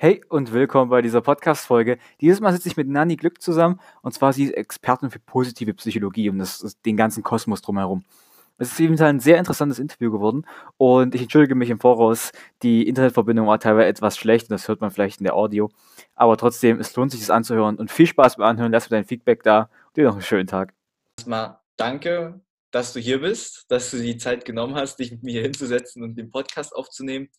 Hey 0.00 0.24
und 0.28 0.52
willkommen 0.52 0.90
bei 0.90 1.02
dieser 1.02 1.22
Podcast-Folge. 1.22 1.98
Dieses 2.20 2.38
Mal 2.38 2.52
sitze 2.52 2.68
ich 2.68 2.76
mit 2.76 2.86
Nani 2.86 3.16
Glück 3.16 3.42
zusammen 3.42 3.80
und 4.00 4.12
zwar 4.12 4.32
sie 4.32 4.44
ist 4.44 4.52
Expertin 4.52 5.10
für 5.10 5.18
positive 5.18 5.74
Psychologie 5.74 6.30
und 6.30 6.38
das 6.38 6.80
den 6.86 6.96
ganzen 6.96 7.24
Kosmos 7.24 7.62
drumherum. 7.62 8.04
Es 8.58 8.70
ist 8.70 8.78
jedenfalls 8.78 9.08
ein 9.08 9.18
sehr 9.18 9.38
interessantes 9.38 9.80
Interview 9.80 10.12
geworden 10.12 10.46
und 10.76 11.16
ich 11.16 11.22
entschuldige 11.22 11.56
mich 11.56 11.68
im 11.70 11.80
Voraus. 11.80 12.30
Die 12.62 12.86
Internetverbindung 12.86 13.48
war 13.48 13.58
teilweise 13.58 13.88
etwas 13.88 14.16
schlecht 14.16 14.44
und 14.44 14.52
das 14.52 14.68
hört 14.68 14.80
man 14.80 14.92
vielleicht 14.92 15.18
in 15.18 15.24
der 15.24 15.34
Audio. 15.34 15.68
Aber 16.14 16.36
trotzdem, 16.36 16.78
es 16.78 16.94
lohnt 16.94 17.10
sich, 17.10 17.20
es 17.20 17.28
anzuhören 17.28 17.74
und 17.74 17.90
viel 17.90 18.06
Spaß 18.06 18.36
beim 18.36 18.46
Anhören. 18.46 18.70
Lass 18.70 18.88
mir 18.88 18.98
dein 18.98 19.04
Feedback 19.04 19.42
da 19.42 19.62
und 19.88 19.96
dir 19.96 20.04
noch 20.04 20.12
einen 20.12 20.22
schönen 20.22 20.46
Tag. 20.46 20.74
Erstmal 21.16 21.58
danke, 21.76 22.40
dass 22.70 22.92
du 22.92 23.00
hier 23.00 23.20
bist, 23.20 23.64
dass 23.68 23.90
du 23.90 23.96
die 23.96 24.16
Zeit 24.16 24.44
genommen 24.44 24.76
hast, 24.76 25.00
dich 25.00 25.10
mit 25.10 25.24
mir 25.24 25.42
hinzusetzen 25.42 26.04
und 26.04 26.14
den 26.14 26.30
Podcast 26.30 26.72
aufzunehmen 26.72 27.30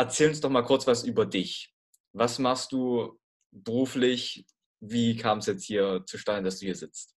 erzähl 0.00 0.30
uns 0.30 0.40
doch 0.40 0.50
mal 0.50 0.62
kurz 0.62 0.86
was 0.86 1.04
über 1.04 1.26
dich. 1.26 1.74
Was 2.12 2.38
machst 2.38 2.72
du 2.72 3.20
beruflich? 3.50 4.46
Wie 4.80 5.16
kam 5.16 5.38
es 5.38 5.46
jetzt 5.46 5.64
hier 5.64 6.02
zustande, 6.06 6.44
dass 6.44 6.58
du 6.58 6.66
hier 6.66 6.74
sitzt? 6.74 7.14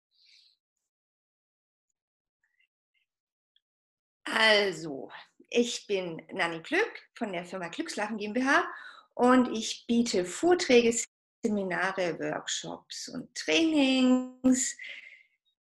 Also, 4.24 5.12
ich 5.50 5.86
bin 5.86 6.22
Nanni 6.32 6.62
Glück 6.62 6.92
von 7.16 7.32
der 7.32 7.46
Firma 7.46 7.68
Glückslachen 7.68 8.18
GmbH 8.18 8.66
und 9.14 9.56
ich 9.56 9.86
biete 9.88 10.26
Vorträge, 10.26 10.96
Seminare, 11.44 12.18
Workshops 12.20 13.10
und 13.10 13.34
Trainings. 13.36 14.76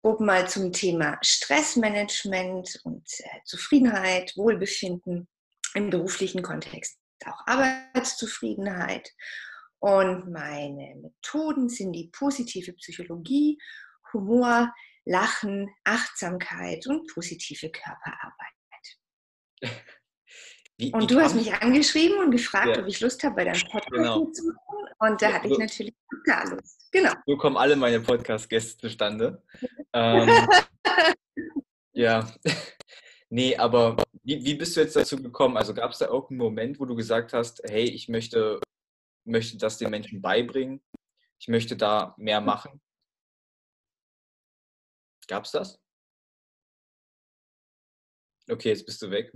Grob 0.02 0.20
mal 0.20 0.48
zum 0.48 0.72
Thema 0.72 1.18
Stressmanagement 1.22 2.80
und 2.84 3.08
äh, 3.20 3.40
Zufriedenheit, 3.44 4.36
Wohlbefinden 4.36 5.28
im 5.74 5.90
beruflichen 5.90 6.42
Kontext 6.42 6.98
auch 7.26 7.46
Arbeitszufriedenheit. 7.46 9.10
Und 9.78 10.30
meine 10.30 10.96
Methoden 10.96 11.68
sind 11.68 11.92
die 11.92 12.10
positive 12.12 12.72
Psychologie, 12.74 13.58
Humor, 14.12 14.72
Lachen, 15.04 15.70
Achtsamkeit 15.84 16.86
und 16.86 17.12
positive 17.12 17.70
Körperarbeit. 17.70 18.32
Wie, 20.78 20.92
und 20.92 21.10
du 21.10 21.18
hast 21.20 21.34
mich 21.34 21.54
angeschrieben 21.54 22.18
und 22.18 22.30
gefragt, 22.32 22.76
ja. 22.76 22.82
ob 22.82 22.88
ich 22.88 23.00
Lust 23.00 23.24
habe, 23.24 23.36
bei 23.36 23.44
deinem 23.44 23.62
Podcast 23.70 23.90
genau. 23.90 24.24
mitzumachen. 24.24 24.58
Und 24.98 25.22
da 25.22 25.32
hatte 25.32 25.48
ich 25.48 25.56
natürlich 25.56 25.94
gar 26.24 26.46
Lust. 26.50 26.92
Genau. 26.92 27.12
So 27.24 27.36
kommen 27.38 27.56
alle 27.56 27.76
meine 27.76 28.00
Podcast-Gäste 28.00 28.76
zustande. 28.78 29.42
ähm, 29.94 30.48
ja, 31.92 32.30
Nee, 33.28 33.56
aber 33.56 33.96
wie, 34.26 34.44
wie 34.44 34.54
bist 34.56 34.76
du 34.76 34.80
jetzt 34.80 34.96
dazu 34.96 35.16
gekommen? 35.22 35.56
Also 35.56 35.72
gab 35.72 35.92
es 35.92 35.98
da 35.98 36.06
irgendeinen 36.06 36.38
Moment, 36.38 36.80
wo 36.80 36.84
du 36.84 36.96
gesagt 36.96 37.32
hast, 37.32 37.62
hey, 37.64 37.84
ich 37.84 38.08
möchte, 38.08 38.60
möchte 39.24 39.56
das 39.56 39.78
den 39.78 39.90
Menschen 39.90 40.20
beibringen, 40.20 40.82
ich 41.38 41.46
möchte 41.46 41.76
da 41.76 42.12
mehr 42.18 42.40
machen? 42.40 42.82
Gab 45.28 45.44
es 45.44 45.52
das? 45.52 45.80
Okay, 48.50 48.70
jetzt 48.70 48.84
bist 48.84 49.00
du 49.02 49.10
weg. 49.10 49.30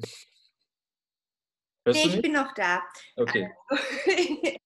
Hörst 1.85 2.05
nee, 2.05 2.15
ich 2.15 2.23
bin 2.23 2.33
noch 2.33 2.53
da. 2.55 2.83
Okay. 3.17 3.49
Also, 3.69 3.85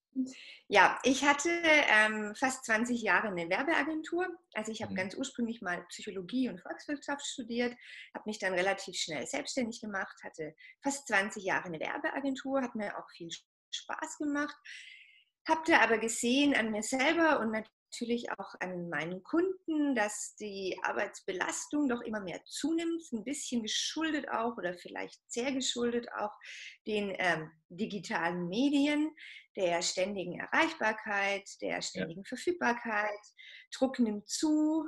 Ja, 0.69 0.98
ich 1.03 1.23
hatte 1.25 1.51
ähm, 1.53 2.34
fast 2.37 2.65
20 2.65 3.03
Jahre 3.03 3.29
eine 3.29 3.51
Werbeagentur. 3.51 4.27
Also 4.55 4.73
ich 4.73 4.81
habe 4.83 4.93
mhm. 4.93 4.97
ganz 4.97 5.15
ursprünglich 5.15 5.61
mal 5.61 5.84
Psychologie 5.89 6.48
und 6.48 6.61
Volkswirtschaft 6.61 7.25
studiert, 7.27 7.77
habe 8.15 8.25
mich 8.27 8.39
dann 8.39 8.55
relativ 8.55 8.97
schnell 8.97 9.27
selbstständig 9.27 9.81
gemacht, 9.83 10.17
hatte 10.23 10.55
fast 10.83 11.07
20 11.09 11.45
Jahre 11.45 11.67
eine 11.67 11.81
Werbeagentur, 11.81 12.62
hat 12.62 12.75
mir 12.75 12.97
auch 12.98 13.11
viel 13.11 13.29
Spaß 13.75 14.19
gemacht, 14.19 14.57
habe 15.47 15.61
da 15.67 15.81
aber 15.81 15.98
gesehen 15.98 16.55
an 16.55 16.70
mir 16.70 16.83
selber 16.83 17.41
und 17.41 17.53
natürlich 17.95 18.31
auch 18.33 18.55
an 18.61 18.89
meinen 18.89 19.23
Kunden, 19.23 19.95
dass 19.95 20.34
die 20.37 20.77
Arbeitsbelastung 20.83 21.89
doch 21.89 22.01
immer 22.01 22.20
mehr 22.20 22.41
zunimmt, 22.45 23.02
ein 23.13 23.24
bisschen 23.24 23.63
geschuldet 23.63 24.29
auch 24.29 24.57
oder 24.57 24.74
vielleicht 24.74 25.20
sehr 25.30 25.52
geschuldet 25.52 26.08
auch 26.13 26.33
den 26.86 27.14
ähm, 27.19 27.51
digitalen 27.69 28.48
Medien, 28.48 29.11
der 29.57 29.80
ständigen 29.83 30.41
Erreichbarkeit, 30.41 31.48
der 31.61 31.80
ständigen 31.83 32.23
ja. 32.23 32.29
Verfügbarkeit. 32.29 33.20
Druck 33.73 34.01
nimmt 34.01 34.29
zu 34.29 34.85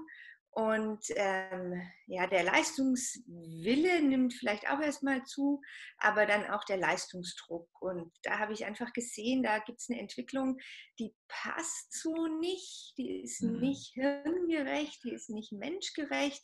und 0.56 1.04
ähm, 1.16 1.82
ja, 2.06 2.26
der 2.26 2.42
Leistungswille 2.42 4.00
nimmt 4.00 4.32
vielleicht 4.32 4.66
auch 4.70 4.80
erstmal 4.80 5.22
zu, 5.24 5.60
aber 5.98 6.24
dann 6.24 6.48
auch 6.48 6.64
der 6.64 6.78
Leistungsdruck. 6.78 7.68
Und 7.78 8.10
da 8.22 8.38
habe 8.38 8.54
ich 8.54 8.64
einfach 8.64 8.94
gesehen, 8.94 9.42
da 9.42 9.58
gibt 9.58 9.80
es 9.80 9.90
eine 9.90 10.00
Entwicklung, 10.00 10.56
die 10.98 11.14
passt 11.28 11.92
so 12.00 12.26
nicht, 12.40 12.94
die 12.96 13.20
ist 13.20 13.42
mhm. 13.42 13.60
nicht 13.60 13.92
hirngerecht, 13.92 15.04
die 15.04 15.12
ist 15.12 15.28
nicht 15.28 15.52
menschgerecht. 15.52 16.42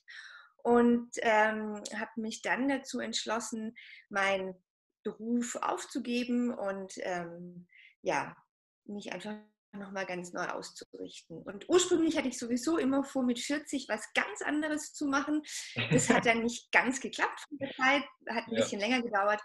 Und 0.62 1.08
ähm, 1.22 1.82
habe 1.94 2.20
mich 2.20 2.42
dann 2.42 2.68
dazu 2.68 3.00
entschlossen, 3.00 3.74
meinen 4.10 4.54
Beruf 5.04 5.56
aufzugeben 5.56 6.52
und 6.52 6.92
ähm, 6.98 7.66
ja, 8.02 8.36
mich 8.84 9.10
einfach 9.10 9.36
nochmal 9.78 10.06
ganz 10.06 10.32
neu 10.32 10.46
auszurichten. 10.46 11.42
Und 11.42 11.68
ursprünglich 11.68 12.16
hatte 12.16 12.28
ich 12.28 12.38
sowieso 12.38 12.78
immer 12.78 13.04
vor, 13.04 13.22
mit 13.22 13.38
40 13.38 13.86
was 13.88 14.02
ganz 14.14 14.42
anderes 14.42 14.92
zu 14.92 15.06
machen. 15.06 15.42
Das 15.90 16.08
hat 16.10 16.26
dann 16.26 16.42
nicht 16.42 16.70
ganz 16.72 17.00
geklappt 17.00 17.40
von 17.48 17.58
der 17.58 17.70
Zeit, 17.74 18.02
hat 18.28 18.46
ein 18.46 18.54
ja. 18.54 18.60
bisschen 18.60 18.80
länger 18.80 19.02
gedauert. 19.02 19.40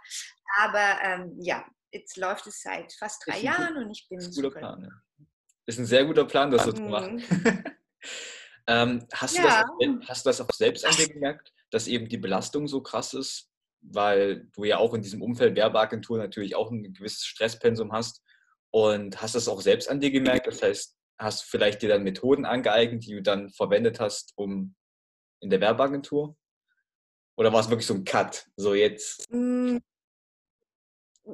Aber 0.58 1.00
ähm, 1.04 1.38
ja, 1.40 1.66
jetzt 1.92 2.18
läuft 2.18 2.48
es 2.48 2.62
seit 2.62 2.94
fast 2.94 3.26
drei 3.26 3.40
Jahren 3.40 3.76
gut, 3.76 3.86
und 3.86 3.92
ich 3.92 4.08
bin. 4.10 4.20
Ist 4.20 4.38
ein 4.38 4.44
guter 4.44 4.60
Plan. 4.60 4.84
Ja. 4.84 5.26
Ist 5.66 5.80
ein 5.80 5.86
sehr 5.86 6.06
guter 6.06 6.26
Plan, 6.26 6.52
das 6.52 6.64
so 6.64 6.72
zu 6.72 6.82
machen. 6.82 7.24
Mhm. 7.30 7.64
ähm, 8.68 9.08
hast, 9.14 9.38
ja. 9.38 9.42
du 9.42 9.48
das 9.48 9.64
auch, 9.64 10.10
hast 10.10 10.26
du 10.26 10.30
das 10.30 10.42
auch 10.42 10.54
selbst 10.54 10.86
an 10.86 10.96
dir 10.96 11.10
gemerkt, 11.10 11.54
dass 11.72 11.88
eben 11.88 12.08
die 12.08 12.18
Belastung 12.18 12.68
so 12.68 12.82
krass 12.82 13.14
ist? 13.14 13.50
Weil 13.82 14.48
du 14.56 14.64
ja 14.64 14.80
auch 14.80 14.94
in 14.94 15.02
diesem 15.02 15.22
Umfeld 15.22 15.56
Werbeagentur 15.56 16.18
natürlich 16.18 16.56
auch 16.56 16.72
ein 16.72 16.94
gewisses 16.94 17.26
Stresspensum 17.26 17.94
hast 17.94 18.24
und 18.72 19.22
hast 19.22 19.36
das 19.36 19.48
auch 19.48 19.62
selbst 19.62 19.90
an 19.90 20.00
dir 20.00 20.12
gemerkt? 20.12 20.48
Das 20.48 20.62
heißt, 20.62 20.96
hast 21.20 21.44
du 21.44 21.48
vielleicht 21.48 21.82
dir 21.82 21.90
dann 21.90 22.04
Methoden 22.04 22.46
angeeignet, 22.46 23.06
die 23.06 23.14
du 23.14 23.22
dann 23.22 23.50
verwendet 23.50 24.00
hast, 24.00 24.34
um 24.36 24.76
in 25.40 25.50
der 25.50 25.62
Werbeagentur? 25.62 26.36
Oder 27.38 27.54
war 27.54 27.60
es 27.60 27.70
wirklich 27.70 27.88
so 27.88 27.94
ein 27.94 28.04
Cut? 28.04 28.46
So 28.56 28.74
jetzt? 28.74 29.26
Hm. 29.30 29.82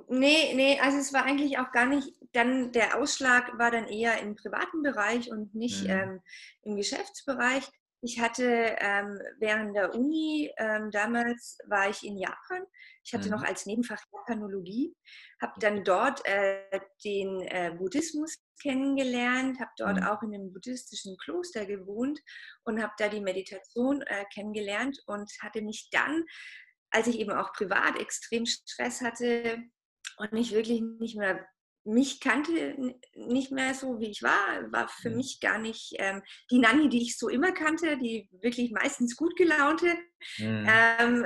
Nee, 0.07 0.53
nee, 0.55 0.79
also 0.79 0.97
es 0.97 1.13
war 1.13 1.23
eigentlich 1.23 1.59
auch 1.59 1.71
gar 1.71 1.85
nicht, 1.85 2.09
dann 2.31 2.71
der 2.71 2.97
Ausschlag 2.99 3.57
war 3.59 3.69
dann 3.69 3.87
eher 3.87 4.19
im 4.19 4.35
privaten 4.35 4.81
Bereich 4.81 5.29
und 5.29 5.53
nicht 5.53 5.83
mhm. 5.83 5.89
ähm, 5.89 6.21
im 6.63 6.75
Geschäftsbereich. 6.75 7.63
Ich 8.05 8.19
hatte 8.19 8.75
ähm, 8.79 9.17
während 9.39 9.73
der 9.77 9.95
Uni, 9.95 10.51
ähm, 10.57 10.91
damals 10.91 11.57
war 11.67 11.89
ich 11.89 12.03
in 12.03 12.17
Japan. 12.17 12.63
Ich 13.05 13.13
hatte 13.13 13.27
mhm. 13.27 13.31
noch 13.31 13.43
als 13.43 13.65
Nebenfach 13.65 14.03
Japanologie, 14.11 14.93
habe 15.41 15.53
dann 15.61 15.85
dort 15.85 16.19
äh, 16.25 16.81
den 17.05 17.39
äh, 17.43 17.73
Buddhismus 17.77 18.37
kennengelernt, 18.61 19.57
habe 19.61 19.71
dort 19.77 20.01
mhm. 20.01 20.03
auch 20.03 20.21
in 20.21 20.33
einem 20.33 20.51
buddhistischen 20.51 21.15
Kloster 21.23 21.65
gewohnt 21.65 22.19
und 22.65 22.83
habe 22.83 22.91
da 22.97 23.07
die 23.07 23.21
Meditation 23.21 24.01
äh, 24.01 24.25
kennengelernt 24.33 24.99
und 25.05 25.31
hatte 25.41 25.61
mich 25.61 25.87
dann, 25.91 26.25
als 26.89 27.07
ich 27.07 27.19
eben 27.19 27.31
auch 27.31 27.53
privat 27.53 27.97
extrem 27.97 28.45
Stress 28.45 28.99
hatte 28.99 29.59
und 30.17 30.33
ich 30.33 30.51
wirklich 30.51 30.81
nicht 30.99 31.15
mehr 31.15 31.47
mich 31.85 32.19
kannte 32.19 32.95
nicht 33.13 33.51
mehr 33.51 33.73
so, 33.73 33.99
wie 33.99 34.09
ich 34.09 34.23
war, 34.23 34.71
war 34.71 34.87
für 34.87 35.09
mhm. 35.09 35.17
mich 35.17 35.39
gar 35.41 35.57
nicht 35.57 35.93
ähm, 35.97 36.21
die 36.49 36.59
Nanny, 36.59 36.89
die 36.89 37.01
ich 37.01 37.17
so 37.17 37.27
immer 37.27 37.51
kannte, 37.51 37.97
die 37.97 38.29
wirklich 38.41 38.71
meistens 38.71 39.15
gut 39.15 39.35
gelaunte. 39.35 39.93
Mhm. 40.37 40.67
Ähm, 40.67 41.25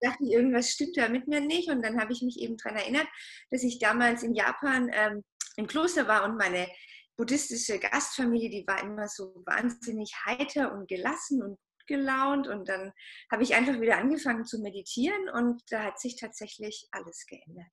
dachte 0.00 0.24
ich, 0.24 0.32
irgendwas 0.32 0.70
stimmt 0.70 0.96
da 0.96 1.08
mit 1.08 1.26
mir 1.28 1.40
nicht. 1.40 1.70
Und 1.70 1.82
dann 1.82 2.00
habe 2.00 2.12
ich 2.12 2.22
mich 2.22 2.38
eben 2.40 2.56
daran 2.56 2.78
erinnert, 2.78 3.06
dass 3.50 3.62
ich 3.62 3.78
damals 3.78 4.22
in 4.22 4.34
Japan 4.34 4.90
ähm, 4.92 5.24
im 5.56 5.66
Kloster 5.66 6.08
war 6.08 6.24
und 6.24 6.36
meine 6.36 6.68
buddhistische 7.16 7.78
Gastfamilie, 7.78 8.50
die 8.50 8.66
war 8.66 8.82
immer 8.82 9.08
so 9.08 9.42
wahnsinnig 9.46 10.12
heiter 10.26 10.72
und 10.72 10.88
gelassen 10.88 11.42
und 11.42 11.58
gelaunt 11.86 12.48
und 12.48 12.68
dann 12.68 12.92
habe 13.30 13.42
ich 13.42 13.54
einfach 13.54 13.80
wieder 13.80 13.98
angefangen 13.98 14.44
zu 14.44 14.60
meditieren 14.60 15.28
und 15.30 15.60
da 15.70 15.82
hat 15.84 16.00
sich 16.00 16.16
tatsächlich 16.16 16.86
alles 16.90 17.26
geändert. 17.26 17.68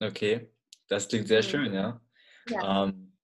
Okay. 0.00 0.50
Das 0.88 1.08
klingt 1.08 1.28
sehr 1.28 1.42
schön, 1.42 1.72
ja. 1.72 2.00
ja. 2.48 2.84
Ähm, 2.84 3.16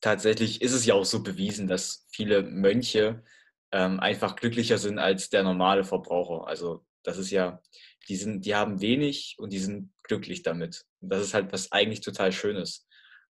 tatsächlich 0.00 0.62
ist 0.62 0.72
es 0.72 0.84
ja 0.84 0.94
auch 0.94 1.04
so 1.04 1.22
bewiesen, 1.22 1.66
dass 1.66 2.06
viele 2.10 2.42
Mönche 2.42 3.24
ähm, 3.72 4.00
einfach 4.00 4.36
glücklicher 4.36 4.78
sind 4.78 4.98
als 4.98 5.30
der 5.30 5.42
normale 5.42 5.84
Verbraucher. 5.84 6.46
Also 6.46 6.84
das 7.02 7.18
ist 7.18 7.30
ja, 7.30 7.62
die 8.08 8.16
sind, 8.16 8.44
die 8.44 8.54
haben 8.54 8.80
wenig 8.80 9.36
und 9.38 9.52
die 9.52 9.58
sind 9.58 9.92
glücklich 10.02 10.42
damit. 10.42 10.84
Und 11.00 11.10
das 11.10 11.22
ist 11.22 11.34
halt 11.34 11.52
was 11.52 11.72
eigentlich 11.72 12.00
total 12.00 12.32
Schönes. 12.32 12.86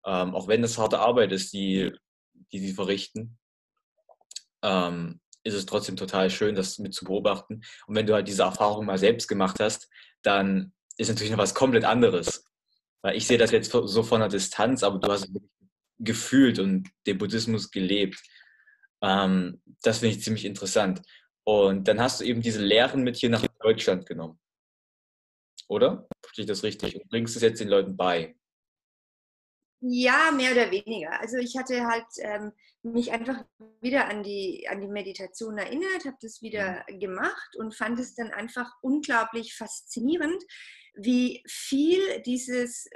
Ähm, 0.06 0.36
auch 0.36 0.48
wenn 0.48 0.63
es 0.63 0.77
harte 0.77 1.00
Arbeit 1.00 1.31
ist, 1.31 1.54
die, 1.54 1.92
die 2.51 2.60
sie 2.60 2.74
verrichten, 2.74 3.38
ähm, 4.63 5.21
ist 5.44 5.54
es 5.54 5.65
trotzdem 5.65 5.98
total 5.98 6.30
schön, 6.30 6.56
das 6.56 6.80
mit 6.80 6.94
zu 6.94 7.06
beobachten. 7.06 7.62
Und 7.88 7.95
wenn 7.95 8.07
du 8.07 8.13
halt 8.13 8.27
diese 8.27 8.44
Erfahrung 8.44 8.86
mal 8.86 8.98
selbst 8.98 9.27
gemacht 9.27 9.60
hast, 9.60 9.89
dann 10.21 10.74
ist 10.98 11.10
natürlich 11.10 11.31
noch 11.31 11.38
was 11.38 11.54
komplett 11.54 11.86
anderes. 11.86 12.45
Weil 13.03 13.17
ich 13.17 13.27
sehe 13.27 13.38
das 13.38 13.51
jetzt 13.51 13.71
so 13.71 14.03
von 14.03 14.21
der 14.21 14.29
Distanz, 14.29 14.81
aber 14.83 15.00
du 15.00 15.11
hast 15.11 15.29
gefühlt 16.00 16.59
und 16.59 16.89
den 17.05 17.17
Buddhismus 17.17 17.69
gelebt. 17.69 18.21
Ähm, 19.01 19.61
das 19.81 20.00
finde 20.00 20.15
ich 20.15 20.23
ziemlich 20.23 20.45
interessant. 20.45 21.01
Und 21.45 21.88
dann 21.88 22.00
hast 22.00 22.21
du 22.21 22.25
eben 22.25 22.41
diese 22.41 22.63
Lehren 22.63 23.03
mit 23.03 23.17
hier 23.17 23.29
nach 23.29 23.45
Deutschland 23.59 24.05
genommen. 24.05 24.39
Oder? 25.67 26.07
Verstehe 26.21 26.44
ich 26.44 26.50
das 26.50 26.63
richtig? 26.63 26.95
Und 26.95 27.09
bringst 27.09 27.35
es 27.35 27.41
jetzt 27.41 27.59
den 27.59 27.67
Leuten 27.67 27.97
bei? 27.97 28.35
Ja, 29.81 30.31
mehr 30.31 30.53
oder 30.53 30.71
weniger. 30.71 31.19
Also 31.19 31.38
ich 31.38 31.57
hatte 31.57 31.85
halt 31.85 32.05
ähm, 32.19 32.53
mich 32.83 33.11
einfach 33.11 33.44
wieder 33.81 34.07
an 34.07 34.23
die, 34.23 34.65
an 34.69 34.79
die 34.79 34.88
Meditation 34.88 35.57
erinnert, 35.57 36.05
habe 36.05 36.17
das 36.21 36.41
wieder 36.41 36.85
mhm. 36.89 37.00
gemacht 37.00 37.55
und 37.57 37.75
fand 37.75 38.00
es 38.00 38.15
dann 38.15 38.31
einfach 38.31 38.71
unglaublich 38.81 39.55
faszinierend, 39.55 40.41
wie 40.95 41.44
viel 41.48 42.22
dieses 42.22 42.88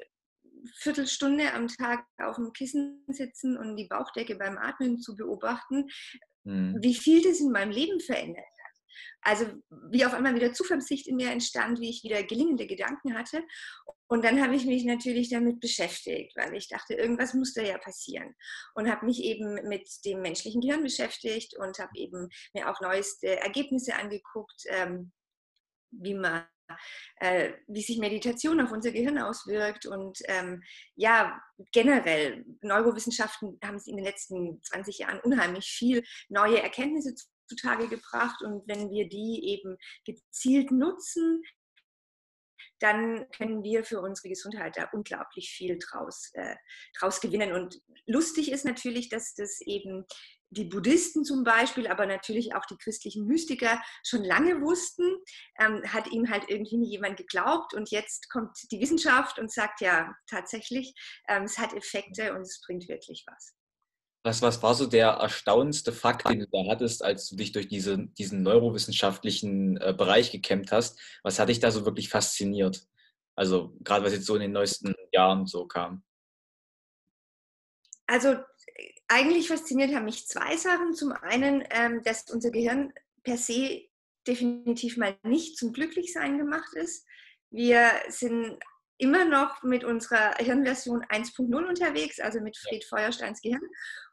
Viertelstunde 0.76 1.54
am 1.54 1.68
Tag 1.68 2.06
auf 2.18 2.36
dem 2.36 2.54
Kissen 2.54 3.04
sitzen 3.08 3.58
und 3.58 3.76
die 3.76 3.88
Bauchdecke 3.88 4.36
beim 4.36 4.58
Atmen 4.58 5.00
zu 5.00 5.16
beobachten, 5.16 5.88
mhm. 6.44 6.78
wie 6.82 6.96
viel 6.96 7.22
das 7.22 7.40
in 7.40 7.52
meinem 7.52 7.72
Leben 7.72 8.00
verändert 8.00 8.46
hat. 8.46 8.68
Also 9.22 9.46
wie 9.92 10.06
auf 10.06 10.14
einmal 10.14 10.36
wieder 10.36 10.54
Zuversicht 10.54 11.08
in 11.08 11.18
mir 11.18 11.32
entstand, 11.32 11.80
wie 11.82 11.90
ich 11.90 12.04
wieder 12.04 12.24
gelingende 12.24 12.66
Gedanken 12.66 13.18
hatte. 13.18 13.44
Und 14.08 14.24
dann 14.24 14.42
habe 14.42 14.56
ich 14.56 14.66
mich 14.66 14.86
natürlich 14.86 15.30
damit 15.30 15.60
beschäftigt, 15.60 16.36
weil 16.38 16.56
ich 16.56 16.70
dachte, 16.70 16.94
irgendwas 16.94 17.34
muss 17.34 17.54
da 17.54 17.62
ja 17.62 17.78
passieren. 17.78 18.34
Und 18.74 18.90
habe 18.90 19.06
mich 19.06 19.22
eben 19.24 19.56
mit 19.68 19.90
dem 20.06 20.22
menschlichen 20.22 20.62
Gehirn 20.62 20.82
beschäftigt 20.82 21.58
und 21.58 21.78
habe 21.80 21.92
eben 21.96 22.30
mir 22.54 22.70
auch 22.70 22.80
neueste 22.80 23.40
Ergebnisse 23.42 23.96
angeguckt, 23.96 24.64
ähm, 24.68 25.12
wie 25.92 26.14
man 26.14 26.46
äh, 27.20 27.54
wie 27.68 27.82
sich 27.82 27.98
Meditation 27.98 28.60
auf 28.62 28.72
unser 28.72 28.92
Gehirn 28.92 29.18
auswirkt. 29.18 29.86
Und 29.86 30.20
ähm, 30.26 30.62
ja, 30.96 31.42
generell, 31.72 32.46
Neurowissenschaften 32.62 33.58
haben 33.64 33.78
es 33.78 33.88
in 33.88 33.96
den 33.96 34.06
letzten 34.06 34.62
20 34.64 35.00
Jahren 35.00 35.20
unheimlich 35.22 35.66
viel 35.66 36.04
neue 36.30 36.62
Erkenntnisse 36.62 37.16
zutage 37.48 37.88
gebracht. 37.88 38.42
Und 38.42 38.68
wenn 38.68 38.90
wir 38.90 39.08
die 39.08 39.42
eben 39.46 39.78
gezielt 40.06 40.72
nutzen, 40.72 41.42
dann 42.80 43.28
können 43.32 43.64
wir 43.64 43.84
für 43.84 44.02
unsere 44.02 44.30
Gesundheit 44.30 44.78
da 44.78 44.88
unglaublich 44.92 45.50
viel 45.50 45.80
draus, 45.80 46.30
äh, 46.34 46.56
draus 47.00 47.22
gewinnen. 47.22 47.54
Und 47.54 47.82
lustig 48.06 48.52
ist 48.52 48.66
natürlich, 48.66 49.10
dass 49.10 49.34
das 49.34 49.62
eben 49.62 50.06
die 50.50 50.66
Buddhisten 50.66 51.26
zum 51.26 51.44
Beispiel, 51.44 51.88
aber 51.88 52.06
natürlich 52.06 52.56
auch 52.56 52.66
die 52.66 52.78
christlichen 52.78 53.26
Mystiker 53.26 53.82
schon 54.06 54.24
lange 54.24 54.62
wussten, 54.62 55.04
ähm, 55.60 55.82
hat 55.86 56.08
ihm 56.12 56.30
halt 56.30 56.46
irgendwie 56.48 56.78
nie 56.78 56.92
jemand 56.92 57.18
geglaubt 57.18 57.74
und 57.74 57.92
jetzt 57.92 58.30
kommt 58.30 58.58
die 58.72 58.80
Wissenschaft 58.80 59.40
und 59.40 59.52
sagt 59.52 59.82
ja 59.82 60.14
tatsächlich, 60.30 60.94
ähm, 61.28 61.44
es 61.44 61.58
hat 61.58 61.74
Effekte 61.74 62.34
und 62.34 62.42
es 62.42 62.62
bringt 62.66 62.88
wirklich 62.88 63.26
was. 63.28 63.54
Was, 64.24 64.42
was 64.42 64.62
war 64.62 64.74
so 64.74 64.88
der 64.88 65.08
erstaunendste 65.08 65.94
Fakt, 65.94 66.28
den 66.28 66.40
du 66.40 66.48
da 66.48 66.70
hattest, 66.70 67.04
als 67.04 67.30
du 67.30 67.36
dich 67.36 67.54
durch 67.54 67.68
diese, 67.68 68.08
diesen 68.18 68.44
neurowissenschaftlichen 68.44 69.78
äh, 69.78 69.94
Bereich 69.98 70.32
gekämmt 70.32 70.72
hast? 70.72 71.00
Was 71.24 71.40
hat 71.40 71.50
dich 71.50 71.60
da 71.60 71.72
so 71.72 71.86
wirklich 71.86 72.10
fasziniert? 72.10 72.86
Also 73.36 73.74
gerade 73.84 74.04
was 74.04 74.14
jetzt 74.14 74.26
so 74.26 74.36
in 74.36 74.42
den 74.42 74.52
neuesten 74.52 74.96
Jahren 75.14 75.46
so 75.46 75.66
kam. 75.68 76.04
Also 78.08 78.38
eigentlich 79.08 79.48
fasziniert 79.48 79.94
haben 79.94 80.06
mich 80.06 80.28
zwei 80.28 80.58
Sachen. 80.58 80.94
Zum 80.94 81.12
einen, 81.12 81.64
ähm, 81.72 82.02
dass 82.04 82.30
unser 82.32 82.52
Gehirn 82.52 82.94
per 83.24 83.38
se 83.38 83.88
definitiv 84.28 84.98
mal 84.98 85.18
nicht 85.24 85.58
zum 85.58 85.74
Glücklichsein 85.74 86.38
gemacht 86.38 86.74
ist. 86.76 87.06
Wir 87.50 87.90
sind 88.10 88.60
immer 89.00 89.26
noch 89.26 89.64
mit 89.64 89.84
unserer 89.84 90.36
Hirnversion 90.38 91.04
1.0 91.04 91.68
unterwegs, 91.68 92.20
also 92.20 92.42
mit 92.42 92.58
Fried 92.58 92.84
Feuersteins 92.84 93.42
Gehirn. 93.42 93.62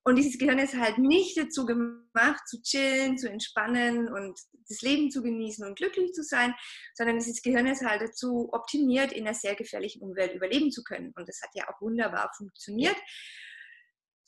Und 0.05 0.17
dieses 0.17 0.39
Gehirn 0.39 0.59
ist 0.59 0.77
halt 0.77 0.99
nicht 0.99 1.39
dazu 1.39 1.65
gemacht, 1.65 2.47
zu 2.47 2.61
chillen, 2.61 3.17
zu 3.17 3.29
entspannen 3.29 4.13
und 4.13 4.39
das 4.69 4.83
Leben 4.83 5.11
zu 5.11 5.23
genießen 5.23 5.67
und 5.67 5.77
glücklich 5.77 6.13
zu 6.13 6.23
sein, 6.23 6.55
sondern 6.95 7.19
dieses 7.19 7.41
Gehirn 7.41 7.67
ist 7.67 7.85
halt 7.85 8.03
dazu 8.03 8.51
optimiert, 8.53 9.13
in 9.13 9.27
einer 9.27 9.35
sehr 9.35 9.55
gefährlichen 9.55 10.03
Umwelt 10.03 10.35
überleben 10.35 10.71
zu 10.71 10.85
können. 10.85 11.13
Und 11.17 11.29
das 11.29 11.41
hat 11.43 11.51
ja 11.55 11.69
auch 11.69 11.81
wunderbar 11.81 12.31
funktioniert. 12.37 12.97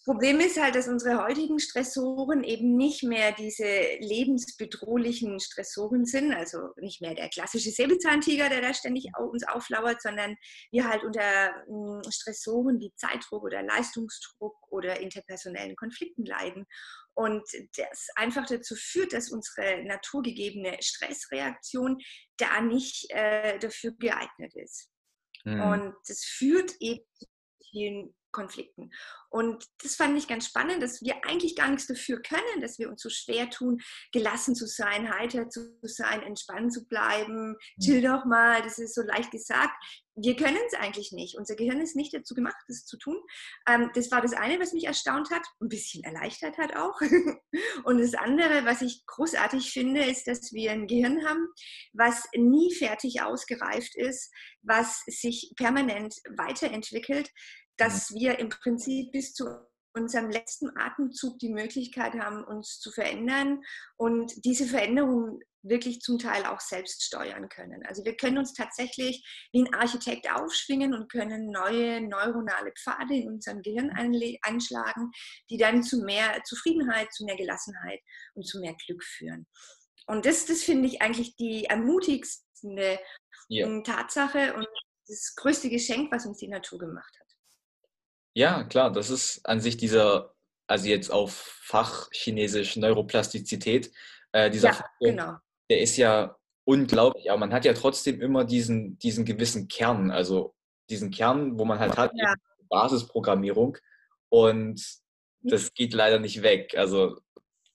Problem 0.06 0.38
ist 0.38 0.56
halt, 0.56 0.76
dass 0.76 0.86
unsere 0.86 1.24
heutigen 1.24 1.58
Stressoren 1.58 2.44
eben 2.44 2.76
nicht 2.76 3.02
mehr 3.02 3.32
diese 3.32 3.66
lebensbedrohlichen 3.98 5.40
Stressoren 5.40 6.04
sind, 6.04 6.32
also 6.32 6.68
nicht 6.76 7.00
mehr 7.00 7.16
der 7.16 7.28
klassische 7.28 7.72
Säbelzahntiger, 7.72 8.48
der 8.48 8.60
da 8.60 8.72
ständig 8.72 9.10
uns 9.18 9.42
auflauert, 9.42 10.00
sondern 10.00 10.36
wir 10.70 10.88
halt 10.88 11.02
unter 11.02 11.52
hm, 11.66 12.02
Stressoren 12.08 12.78
wie 12.78 12.92
Zeitdruck 12.94 13.42
oder 13.42 13.64
Leistungsdruck 13.64 14.54
oder 14.70 15.00
interpersonellen 15.00 15.74
Konflikten 15.74 16.24
leiden. 16.24 16.66
Und 17.14 17.42
das 17.76 18.06
einfach 18.14 18.46
dazu 18.46 18.76
führt, 18.76 19.12
dass 19.12 19.32
unsere 19.32 19.82
naturgegebene 19.86 20.76
Stressreaktion 20.82 21.98
da 22.36 22.60
nicht 22.60 23.10
äh, 23.10 23.58
dafür 23.58 23.90
geeignet 23.98 24.54
ist. 24.54 24.88
Mhm. 25.42 25.60
Und 25.62 25.94
das 26.06 26.22
führt 26.22 26.76
eben 26.78 27.04
zu 27.18 27.26
vielen 27.72 28.14
Konflikten. 28.36 28.90
Und 29.30 29.64
das 29.82 29.96
fand 29.96 30.16
ich 30.18 30.28
ganz 30.28 30.46
spannend, 30.46 30.82
dass 30.82 31.00
wir 31.00 31.24
eigentlich 31.24 31.56
gar 31.56 31.68
nichts 31.68 31.86
dafür 31.86 32.20
können, 32.20 32.60
dass 32.60 32.78
wir 32.78 32.88
uns 32.88 33.02
so 33.02 33.08
schwer 33.08 33.48
tun, 33.48 33.78
gelassen 34.12 34.54
zu 34.54 34.66
sein, 34.66 35.10
heiter 35.10 35.48
zu 35.48 35.78
sein, 35.82 36.22
entspannt 36.22 36.72
zu 36.72 36.86
bleiben. 36.86 37.56
Chill 37.82 38.02
doch 38.02 38.26
mal, 38.26 38.62
das 38.62 38.78
ist 38.78 38.94
so 38.94 39.02
leicht 39.02 39.30
gesagt. 39.30 39.74
Wir 40.18 40.36
können 40.36 40.58
es 40.66 40.74
eigentlich 40.74 41.12
nicht. 41.12 41.36
Unser 41.36 41.56
Gehirn 41.56 41.80
ist 41.80 41.96
nicht 41.96 42.14
dazu 42.14 42.34
gemacht, 42.34 42.56
das 42.68 42.86
zu 42.86 42.96
tun. 42.96 43.18
Ähm, 43.68 43.90
das 43.94 44.10
war 44.10 44.22
das 44.22 44.32
eine, 44.32 44.58
was 44.60 44.72
mich 44.72 44.84
erstaunt 44.84 45.30
hat, 45.30 45.42
ein 45.60 45.68
bisschen 45.68 46.04
erleichtert 46.04 46.56
hat 46.56 46.74
auch. 46.74 46.98
Und 47.84 47.98
das 47.98 48.14
andere, 48.14 48.64
was 48.64 48.80
ich 48.80 49.04
großartig 49.06 49.70
finde, 49.72 50.04
ist, 50.04 50.26
dass 50.26 50.52
wir 50.52 50.72
ein 50.72 50.86
Gehirn 50.86 51.26
haben, 51.26 51.46
was 51.92 52.24
nie 52.34 52.74
fertig 52.74 53.22
ausgereift 53.22 53.94
ist, 53.94 54.32
was 54.62 55.02
sich 55.06 55.52
permanent 55.56 56.14
weiterentwickelt, 56.36 57.30
dass 57.76 58.12
wir 58.14 58.38
im 58.38 58.48
Prinzip 58.48 59.12
bis 59.12 59.34
zu 59.34 59.46
unserem 59.96 60.30
letzten 60.30 60.76
Atemzug 60.76 61.38
die 61.38 61.48
Möglichkeit 61.48 62.12
haben, 62.14 62.44
uns 62.44 62.78
zu 62.80 62.90
verändern 62.90 63.62
und 63.96 64.44
diese 64.44 64.66
Veränderung 64.66 65.40
wirklich 65.62 66.00
zum 66.00 66.18
Teil 66.18 66.44
auch 66.44 66.60
selbst 66.60 67.02
steuern 67.02 67.48
können. 67.48 67.84
Also 67.86 68.04
wir 68.04 68.16
können 68.16 68.38
uns 68.38 68.52
tatsächlich 68.52 69.24
wie 69.52 69.62
ein 69.62 69.74
Architekt 69.74 70.30
aufschwingen 70.30 70.94
und 70.94 71.10
können 71.10 71.50
neue 71.50 72.00
neuronale 72.00 72.72
Pfade 72.72 73.14
in 73.14 73.28
unserem 73.28 73.62
Gehirn 73.62 73.90
einschlagen, 74.42 75.10
die 75.50 75.56
dann 75.56 75.82
zu 75.82 76.02
mehr 76.02 76.42
Zufriedenheit, 76.44 77.12
zu 77.12 77.24
mehr 77.24 77.36
Gelassenheit 77.36 78.00
und 78.34 78.46
zu 78.46 78.60
mehr 78.60 78.76
Glück 78.86 79.02
führen. 79.02 79.46
Und 80.06 80.24
das, 80.24 80.46
das 80.46 80.62
finde 80.62 80.86
ich 80.86 81.02
eigentlich 81.02 81.34
die 81.36 81.64
ermutigste 81.64 83.00
yeah. 83.50 83.82
Tatsache 83.82 84.54
und 84.54 84.68
das 85.08 85.34
größte 85.36 85.68
Geschenk, 85.68 86.12
was 86.12 86.26
uns 86.26 86.38
die 86.38 86.48
Natur 86.48 86.78
gemacht 86.78 87.12
hat. 87.18 87.25
Ja, 88.36 88.64
klar, 88.64 88.92
das 88.92 89.08
ist 89.08 89.40
an 89.46 89.60
sich 89.60 89.78
dieser, 89.78 90.34
also 90.66 90.86
jetzt 90.88 91.10
auf 91.10 91.32
Fachchinesisch 91.62 92.76
Neuroplastizität, 92.76 93.90
äh, 94.32 94.50
dieser 94.50 94.68
ja, 94.68 94.74
Faktor, 94.74 95.08
genau. 95.08 95.36
der 95.70 95.80
ist 95.80 95.96
ja 95.96 96.36
unglaublich, 96.64 97.30
aber 97.30 97.40
man 97.40 97.54
hat 97.54 97.64
ja 97.64 97.72
trotzdem 97.72 98.20
immer 98.20 98.44
diesen, 98.44 98.98
diesen 98.98 99.24
gewissen 99.24 99.68
Kern, 99.68 100.10
also 100.10 100.54
diesen 100.90 101.10
Kern, 101.10 101.58
wo 101.58 101.64
man 101.64 101.78
halt 101.78 101.96
hat, 101.96 102.12
ja. 102.14 102.34
Basisprogrammierung 102.68 103.78
und 104.28 104.84
das 105.40 105.72
geht 105.72 105.94
leider 105.94 106.18
nicht 106.18 106.42
weg. 106.42 106.76
Also 106.76 107.18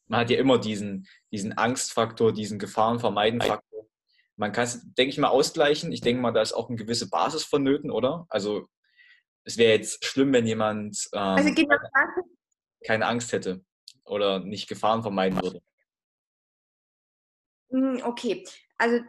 man 0.05 0.19
hat 0.19 0.29
ja 0.29 0.37
immer 0.37 0.59
diesen, 0.59 1.07
diesen 1.31 1.57
Angstfaktor, 1.57 2.33
diesen 2.33 2.59
Gefahrenvermeidenfaktor. 2.59 3.87
Man 4.35 4.51
kann 4.51 4.65
es, 4.65 4.81
denke 4.93 5.09
ich 5.09 5.17
mal, 5.17 5.29
ausgleichen. 5.29 5.91
Ich 5.91 6.01
denke 6.01 6.21
mal, 6.21 6.31
da 6.31 6.41
ist 6.43 6.53
auch 6.53 6.69
eine 6.69 6.77
gewisse 6.77 7.09
Basis 7.09 7.45
vonnöten, 7.45 7.89
oder? 7.89 8.27
Also 8.29 8.67
es 9.43 9.57
wäre 9.57 9.73
jetzt 9.73 10.03
schlimm, 10.05 10.33
wenn 10.33 10.45
jemand 10.45 11.09
ähm, 11.13 11.19
also 11.21 11.53
genau 11.53 11.77
keine 12.85 13.05
Angst 13.05 13.31
hätte 13.31 13.63
oder 14.03 14.39
nicht 14.39 14.67
Gefahren 14.67 15.01
vermeiden 15.01 15.41
würde. 15.41 15.61
Hm, 17.71 18.01
okay, 18.03 18.45
also 18.77 18.99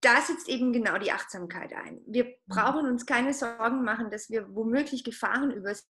da 0.00 0.20
setzt 0.20 0.48
eben 0.48 0.72
genau 0.72 0.98
die 0.98 1.12
Achtsamkeit 1.12 1.72
ein. 1.72 2.00
Wir 2.06 2.24
mhm. 2.24 2.30
brauchen 2.46 2.86
uns 2.86 3.06
keine 3.06 3.34
Sorgen 3.34 3.82
machen, 3.84 4.10
dass 4.10 4.30
wir 4.30 4.54
womöglich 4.54 5.04
Gefahren 5.04 5.50
übersehen, 5.50 5.86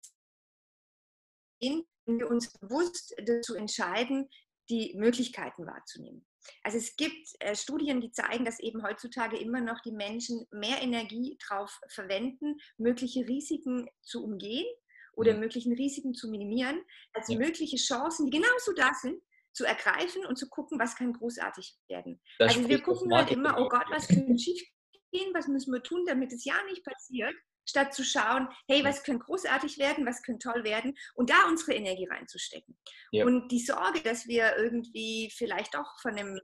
wenn 1.60 2.18
wir 2.18 2.30
uns 2.30 2.52
bewusst 2.52 3.14
dazu 3.24 3.54
entscheiden, 3.54 4.28
die 4.68 4.94
Möglichkeiten 4.96 5.66
wahrzunehmen. 5.66 6.26
Also 6.62 6.78
es 6.78 6.96
gibt 6.96 7.28
äh, 7.40 7.54
Studien, 7.54 8.00
die 8.00 8.12
zeigen, 8.12 8.44
dass 8.44 8.60
eben 8.60 8.82
heutzutage 8.82 9.36
immer 9.36 9.60
noch 9.60 9.80
die 9.80 9.92
Menschen 9.92 10.46
mehr 10.50 10.80
Energie 10.82 11.38
darauf 11.48 11.80
verwenden, 11.88 12.56
mögliche 12.78 13.26
Risiken 13.26 13.88
zu 14.02 14.24
umgehen 14.24 14.66
oder 15.14 15.32
ja. 15.32 15.38
möglichen 15.38 15.72
Risiken 15.72 16.14
zu 16.14 16.28
minimieren, 16.28 16.80
als 17.12 17.28
ja. 17.28 17.38
mögliche 17.38 17.76
Chancen, 17.76 18.26
die 18.26 18.38
genauso 18.38 18.72
da 18.74 18.92
sind, 18.94 19.20
zu 19.52 19.64
ergreifen 19.64 20.26
und 20.26 20.36
zu 20.36 20.48
gucken, 20.48 20.78
was 20.78 20.96
kann 20.96 21.14
großartig 21.14 21.74
werden. 21.88 22.20
Das 22.38 22.56
also 22.56 22.68
wir 22.68 22.82
gucken 22.82 23.12
halt 23.14 23.30
immer, 23.30 23.58
oh 23.58 23.68
Gott, 23.68 23.86
was 23.90 24.06
könnte 24.06 24.38
schief 24.38 24.62
gehen, 25.12 25.32
was 25.32 25.48
müssen 25.48 25.72
wir 25.72 25.82
tun, 25.82 26.04
damit 26.06 26.32
es 26.32 26.44
ja 26.44 26.54
nicht 26.68 26.84
passiert. 26.84 27.34
Statt 27.66 27.94
zu 27.94 28.04
schauen, 28.04 28.48
hey, 28.68 28.84
was 28.84 29.02
könnte 29.02 29.24
großartig 29.24 29.78
werden, 29.78 30.06
was 30.06 30.22
könnte 30.22 30.50
toll 30.50 30.64
werden 30.64 30.96
und 31.14 31.30
da 31.30 31.48
unsere 31.48 31.74
Energie 31.74 32.06
reinzustecken. 32.06 32.78
Ja. 33.12 33.26
Und 33.26 33.48
die 33.50 33.60
Sorge, 33.60 34.00
dass 34.02 34.26
wir 34.26 34.56
irgendwie 34.56 35.30
vielleicht 35.36 35.74
doch 35.74 36.00
von 36.00 36.12
einem 36.12 36.40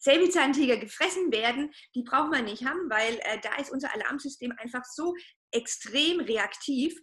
Säbelzahntiger 0.00 0.76
gefressen 0.76 1.30
werden, 1.30 1.72
die 1.94 2.02
braucht 2.02 2.30
man 2.30 2.44
nicht 2.44 2.64
haben, 2.64 2.90
weil 2.90 3.18
äh, 3.22 3.40
da 3.40 3.54
ist 3.56 3.70
unser 3.70 3.94
Alarmsystem 3.94 4.52
einfach 4.58 4.84
so 4.84 5.14
extrem 5.52 6.20
reaktiv, 6.20 6.98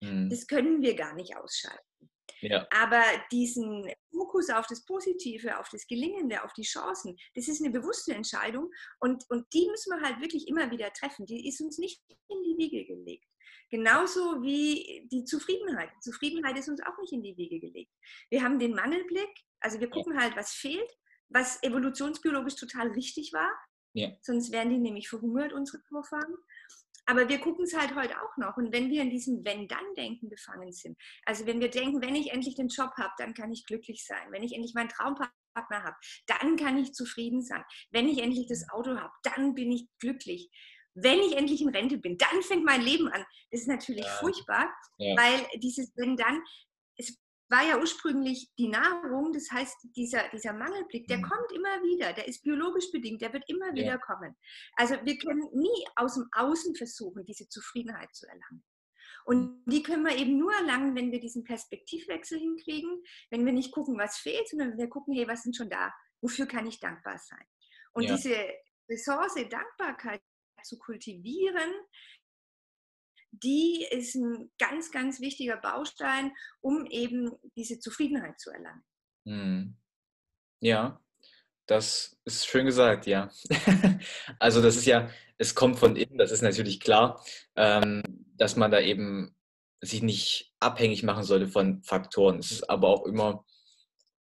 mhm. 0.00 0.28
das 0.28 0.46
können 0.46 0.82
wir 0.82 0.96
gar 0.96 1.14
nicht 1.14 1.36
ausschalten. 1.36 1.91
Ja. 2.42 2.66
Aber 2.70 3.02
diesen 3.30 3.88
Fokus 4.10 4.50
auf 4.50 4.66
das 4.66 4.84
Positive, 4.84 5.58
auf 5.58 5.68
das 5.70 5.86
Gelingende, 5.86 6.42
auf 6.44 6.52
die 6.52 6.62
Chancen, 6.62 7.16
das 7.34 7.48
ist 7.48 7.62
eine 7.62 7.72
bewusste 7.72 8.14
Entscheidung 8.14 8.70
und, 9.00 9.24
und 9.30 9.46
die 9.52 9.68
müssen 9.70 9.92
wir 9.92 10.02
halt 10.02 10.20
wirklich 10.20 10.48
immer 10.48 10.70
wieder 10.70 10.92
treffen. 10.92 11.26
Die 11.26 11.48
ist 11.48 11.60
uns 11.60 11.78
nicht 11.78 12.02
in 12.28 12.42
die 12.42 12.56
Wiege 12.58 12.84
gelegt. 12.84 13.26
Genauso 13.70 14.42
wie 14.42 15.08
die 15.10 15.24
Zufriedenheit. 15.24 15.90
Die 15.96 16.10
Zufriedenheit 16.10 16.58
ist 16.58 16.68
uns 16.68 16.82
auch 16.82 16.98
nicht 16.98 17.12
in 17.12 17.22
die 17.22 17.36
Wiege 17.38 17.58
gelegt. 17.58 17.90
Wir 18.28 18.42
haben 18.42 18.58
den 18.58 18.74
Mangelblick, 18.74 19.30
also 19.60 19.80
wir 19.80 19.88
gucken 19.88 20.20
halt, 20.20 20.36
was 20.36 20.52
fehlt, 20.52 20.90
was 21.30 21.62
evolutionsbiologisch 21.62 22.56
total 22.56 22.88
richtig 22.88 23.32
war. 23.32 23.50
Ja. 23.94 24.10
Sonst 24.20 24.52
wären 24.52 24.70
die 24.70 24.78
nämlich 24.78 25.08
verhungert, 25.08 25.52
unsere 25.52 25.82
Vorfahren. 25.88 26.34
Aber 27.06 27.28
wir 27.28 27.38
gucken 27.38 27.64
es 27.64 27.76
halt 27.76 27.94
heute 27.94 28.20
auch 28.22 28.36
noch. 28.36 28.56
Und 28.56 28.72
wenn 28.72 28.90
wir 28.90 29.02
in 29.02 29.10
diesem 29.10 29.44
Wenn-Dann-Denken 29.44 30.28
befangen 30.28 30.72
sind, 30.72 30.96
also 31.24 31.46
wenn 31.46 31.60
wir 31.60 31.70
denken, 31.70 32.00
wenn 32.00 32.14
ich 32.14 32.32
endlich 32.32 32.54
den 32.54 32.68
Job 32.68 32.92
habe, 32.96 33.12
dann 33.18 33.34
kann 33.34 33.52
ich 33.52 33.64
glücklich 33.66 34.04
sein. 34.04 34.30
Wenn 34.30 34.42
ich 34.42 34.54
endlich 34.54 34.74
meinen 34.74 34.88
Traumpartner 34.88 35.82
habe, 35.82 35.96
dann 36.26 36.56
kann 36.56 36.78
ich 36.78 36.92
zufrieden 36.92 37.42
sein. 37.42 37.64
Wenn 37.90 38.08
ich 38.08 38.22
endlich 38.22 38.46
das 38.48 38.68
Auto 38.70 38.96
habe, 38.96 39.12
dann 39.22 39.54
bin 39.54 39.72
ich 39.72 39.88
glücklich. 39.98 40.50
Wenn 40.94 41.20
ich 41.20 41.36
endlich 41.36 41.62
in 41.62 41.70
Rente 41.70 41.98
bin, 41.98 42.18
dann 42.18 42.42
fängt 42.42 42.64
mein 42.64 42.82
Leben 42.82 43.08
an. 43.08 43.24
Das 43.50 43.62
ist 43.62 43.68
natürlich 43.68 44.04
ja. 44.04 44.16
furchtbar, 44.20 44.70
ja. 44.98 45.16
weil 45.16 45.46
dieses 45.58 45.92
Wenn-Dann, 45.96 46.42
war 47.52 47.62
ja 47.62 47.78
ursprünglich 47.78 48.50
die 48.58 48.68
Nahrung, 48.68 49.32
das 49.32 49.50
heißt, 49.52 49.76
dieser, 49.94 50.28
dieser 50.30 50.54
Mangelblick, 50.54 51.06
der 51.06 51.18
mhm. 51.18 51.22
kommt 51.22 51.52
immer 51.52 51.82
wieder, 51.82 52.12
der 52.14 52.26
ist 52.26 52.42
biologisch 52.42 52.90
bedingt, 52.90 53.20
der 53.20 53.32
wird 53.32 53.44
immer 53.46 53.68
ja. 53.68 53.74
wieder 53.74 53.98
kommen. 53.98 54.34
Also 54.74 54.96
wir 55.04 55.18
können 55.18 55.48
nie 55.52 55.86
aus 55.94 56.14
dem 56.14 56.28
Außen 56.32 56.74
versuchen, 56.74 57.24
diese 57.26 57.48
Zufriedenheit 57.48 58.12
zu 58.14 58.26
erlangen. 58.26 58.64
Und 59.24 59.62
die 59.66 59.82
können 59.82 60.04
wir 60.04 60.16
eben 60.16 60.36
nur 60.38 60.52
erlangen, 60.52 60.96
wenn 60.96 61.12
wir 61.12 61.20
diesen 61.20 61.44
Perspektivwechsel 61.44 62.40
hinkriegen, 62.40 63.04
wenn 63.30 63.46
wir 63.46 63.52
nicht 63.52 63.70
gucken, 63.70 63.98
was 63.98 64.16
fehlt, 64.16 64.48
sondern 64.48 64.72
wenn 64.72 64.78
wir 64.78 64.88
gucken, 64.88 65.14
hey, 65.14 65.28
was 65.28 65.42
sind 65.42 65.56
schon 65.56 65.70
da? 65.70 65.92
Wofür 66.20 66.46
kann 66.46 66.66
ich 66.66 66.80
dankbar 66.80 67.18
sein? 67.18 67.44
Und 67.92 68.04
ja. 68.04 68.16
diese 68.16 68.34
Ressource 68.88 69.34
Dankbarkeit 69.48 70.22
zu 70.64 70.78
kultivieren, 70.78 71.72
die 73.32 73.86
ist 73.90 74.14
ein 74.14 74.50
ganz, 74.58 74.90
ganz 74.90 75.20
wichtiger 75.20 75.56
Baustein, 75.56 76.32
um 76.60 76.86
eben 76.86 77.30
diese 77.56 77.80
Zufriedenheit 77.80 78.38
zu 78.38 78.50
erlangen. 78.50 78.84
Hm. 79.26 79.76
Ja, 80.60 81.00
das 81.66 82.16
ist 82.24 82.46
schön 82.46 82.66
gesagt, 82.66 83.06
ja. 83.06 83.30
also 84.38 84.62
das 84.62 84.76
ist 84.76 84.86
ja, 84.86 85.08
es 85.38 85.54
kommt 85.54 85.78
von 85.78 85.96
innen, 85.96 86.18
das 86.18 86.30
ist 86.30 86.42
natürlich 86.42 86.80
klar, 86.80 87.24
ähm, 87.56 88.02
dass 88.36 88.56
man 88.56 88.70
da 88.70 88.80
eben 88.80 89.34
sich 89.80 90.02
nicht 90.02 90.52
abhängig 90.60 91.02
machen 91.02 91.24
sollte 91.24 91.48
von 91.48 91.82
Faktoren. 91.82 92.38
Es 92.38 92.52
ist 92.52 92.70
aber 92.70 92.88
auch 92.88 93.06
immer 93.06 93.44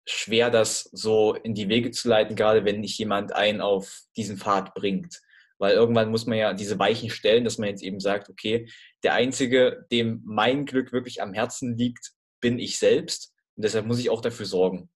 schwer, 0.08 0.50
das 0.50 0.84
so 0.94 1.34
in 1.34 1.54
die 1.54 1.70
Wege 1.70 1.92
zu 1.92 2.08
leiten, 2.08 2.36
gerade 2.36 2.64
wenn 2.66 2.80
nicht 2.80 2.98
jemand 2.98 3.34
einen 3.34 3.62
auf 3.62 4.02
diesen 4.16 4.38
Pfad 4.38 4.74
bringt. 4.74 5.22
Weil 5.58 5.76
irgendwann 5.76 6.10
muss 6.10 6.26
man 6.26 6.38
ja 6.38 6.54
diese 6.54 6.80
Weichen 6.80 7.10
stellen, 7.10 7.44
dass 7.44 7.58
man 7.58 7.70
jetzt 7.70 7.84
eben 7.84 8.00
sagt, 8.00 8.30
okay, 8.30 8.68
der 9.04 9.14
Einzige, 9.14 9.86
dem 9.92 10.22
mein 10.26 10.66
Glück 10.66 10.92
wirklich 10.92 11.22
am 11.22 11.34
Herzen 11.34 11.78
liegt, 11.78 12.14
bin 12.40 12.60
ich 12.60 12.80
selbst. 12.80 13.34
Und 13.56 13.64
deshalb 13.64 13.86
muss 13.86 14.00
ich 14.00 14.10
auch 14.10 14.22
dafür 14.22 14.46
sorgen. 14.46 14.90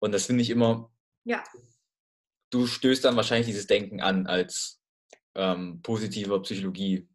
Und 0.00 0.12
das 0.12 0.26
finde 0.26 0.42
ich 0.42 0.50
immer. 0.50 0.92
Ja. 1.24 1.44
Du 2.50 2.66
stößt 2.66 3.04
dann 3.04 3.16
wahrscheinlich 3.16 3.46
dieses 3.46 3.66
Denken 3.66 4.00
an 4.00 4.26
als 4.26 4.80
ähm, 5.34 5.80
positiver 5.82 6.40
Psychologie. 6.42 7.08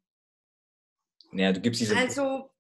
Naja, 1.32 1.54
du 1.54 1.62
gibst 1.62 1.82
diese. 1.82 1.98
Also, 1.98 2.53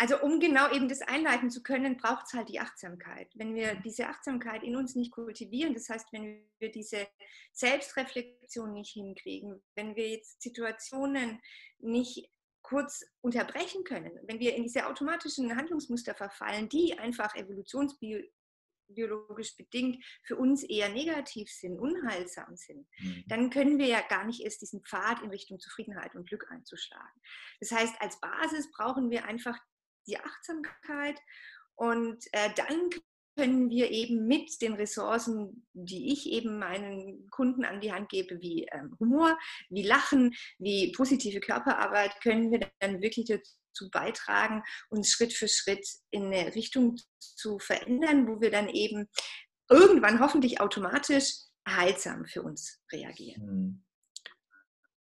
Also 0.00 0.20
um 0.22 0.40
genau 0.40 0.72
eben 0.72 0.88
das 0.88 1.02
einleiten 1.02 1.50
zu 1.50 1.62
können, 1.62 1.98
braucht 1.98 2.24
es 2.26 2.32
halt 2.32 2.48
die 2.48 2.58
Achtsamkeit. 2.58 3.28
Wenn 3.34 3.54
wir 3.54 3.74
diese 3.74 4.08
Achtsamkeit 4.08 4.62
in 4.62 4.74
uns 4.74 4.94
nicht 4.94 5.10
kultivieren, 5.10 5.74
das 5.74 5.90
heißt, 5.90 6.10
wenn 6.12 6.42
wir 6.58 6.70
diese 6.70 7.06
Selbstreflexion 7.52 8.72
nicht 8.72 8.92
hinkriegen, 8.92 9.62
wenn 9.74 9.96
wir 9.96 10.08
jetzt 10.08 10.40
Situationen 10.40 11.42
nicht 11.80 12.30
kurz 12.62 13.04
unterbrechen 13.20 13.84
können, 13.84 14.18
wenn 14.22 14.40
wir 14.40 14.54
in 14.54 14.62
diese 14.62 14.86
automatischen 14.86 15.54
Handlungsmuster 15.54 16.14
verfallen, 16.14 16.70
die 16.70 16.98
einfach 16.98 17.34
evolutionsbiologisch 17.34 19.54
bedingt 19.58 20.02
für 20.24 20.36
uns 20.36 20.62
eher 20.62 20.88
negativ 20.88 21.50
sind, 21.50 21.78
unheilsam 21.78 22.56
sind, 22.56 22.88
mhm. 23.00 23.24
dann 23.26 23.50
können 23.50 23.78
wir 23.78 23.88
ja 23.88 24.00
gar 24.08 24.24
nicht 24.24 24.40
erst 24.40 24.62
diesen 24.62 24.82
Pfad 24.82 25.20
in 25.22 25.28
Richtung 25.28 25.60
Zufriedenheit 25.60 26.14
und 26.14 26.26
Glück 26.26 26.50
einzuschlagen. 26.50 27.20
Das 27.60 27.70
heißt, 27.70 28.00
als 28.00 28.18
Basis 28.18 28.70
brauchen 28.70 29.10
wir 29.10 29.26
einfach 29.26 29.58
die 30.06 30.18
Achtsamkeit. 30.18 31.18
Und 31.74 32.24
äh, 32.32 32.50
dann 32.56 32.90
können 33.36 33.70
wir 33.70 33.90
eben 33.90 34.26
mit 34.26 34.60
den 34.60 34.74
Ressourcen, 34.74 35.66
die 35.72 36.12
ich 36.12 36.26
eben 36.26 36.58
meinen 36.58 37.28
Kunden 37.30 37.64
an 37.64 37.80
die 37.80 37.92
Hand 37.92 38.10
gebe, 38.10 38.40
wie 38.40 38.66
ähm, 38.72 38.96
Humor, 39.00 39.38
wie 39.70 39.82
Lachen, 39.82 40.34
wie 40.58 40.92
positive 40.92 41.40
Körperarbeit, 41.40 42.20
können 42.22 42.50
wir 42.50 42.70
dann 42.80 43.00
wirklich 43.00 43.26
dazu 43.26 43.90
beitragen, 43.90 44.62
uns 44.90 45.10
Schritt 45.10 45.32
für 45.32 45.48
Schritt 45.48 45.86
in 46.10 46.26
eine 46.26 46.54
Richtung 46.54 46.96
zu 47.18 47.58
verändern, 47.58 48.28
wo 48.28 48.40
wir 48.40 48.50
dann 48.50 48.68
eben 48.68 49.08
irgendwann 49.70 50.20
hoffentlich 50.20 50.60
automatisch 50.60 51.32
heilsam 51.66 52.26
für 52.26 52.42
uns 52.42 52.80
reagieren. 52.92 53.42
Hm. 53.42 53.84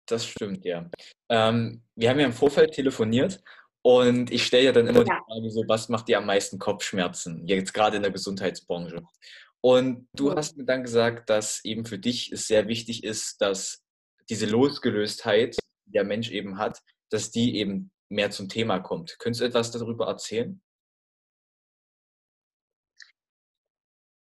Das 0.06 0.26
stimmt, 0.26 0.64
ja. 0.64 0.90
Ähm, 1.28 1.84
wir 1.94 2.10
haben 2.10 2.18
ja 2.18 2.26
im 2.26 2.32
Vorfeld 2.32 2.72
telefoniert 2.72 3.42
und 3.82 4.30
ich 4.30 4.46
stelle 4.46 4.64
ja 4.64 4.72
dann 4.72 4.86
immer 4.86 5.04
ja. 5.04 5.04
die 5.04 5.32
Frage, 5.32 5.50
so, 5.50 5.64
was 5.66 5.88
macht 5.88 6.08
dir 6.08 6.18
am 6.18 6.26
meisten 6.26 6.58
Kopfschmerzen, 6.58 7.46
jetzt 7.46 7.74
gerade 7.74 7.96
in 7.96 8.02
der 8.02 8.12
Gesundheitsbranche? 8.12 9.02
Und 9.60 10.08
du 10.14 10.30
ja. 10.30 10.36
hast 10.36 10.56
mir 10.56 10.64
dann 10.64 10.82
gesagt, 10.82 11.30
dass 11.30 11.64
eben 11.64 11.84
für 11.84 11.98
dich 11.98 12.32
es 12.32 12.46
sehr 12.46 12.68
wichtig 12.68 13.04
ist, 13.04 13.40
dass 13.40 13.82
diese 14.28 14.46
Losgelöstheit, 14.46 15.56
die 15.86 15.92
der 15.92 16.04
Mensch 16.04 16.30
eben 16.30 16.58
hat, 16.58 16.80
dass 17.10 17.30
die 17.30 17.56
eben 17.56 17.90
mehr 18.08 18.30
zum 18.30 18.48
Thema 18.48 18.78
kommt. 18.78 19.18
Könntest 19.18 19.40
du 19.40 19.44
etwas 19.46 19.70
darüber 19.70 20.06
erzählen? 20.06 20.60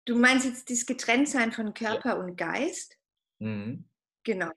Du 0.06 0.16
meinst 0.16 0.46
jetzt 0.46 0.70
das 0.70 0.86
Getrenntsein 0.86 1.52
von 1.52 1.74
Körper 1.74 2.10
ja. 2.10 2.14
und 2.14 2.36
Geist? 2.36 2.96
Mhm. 3.40 3.88
Genau. 4.24 4.50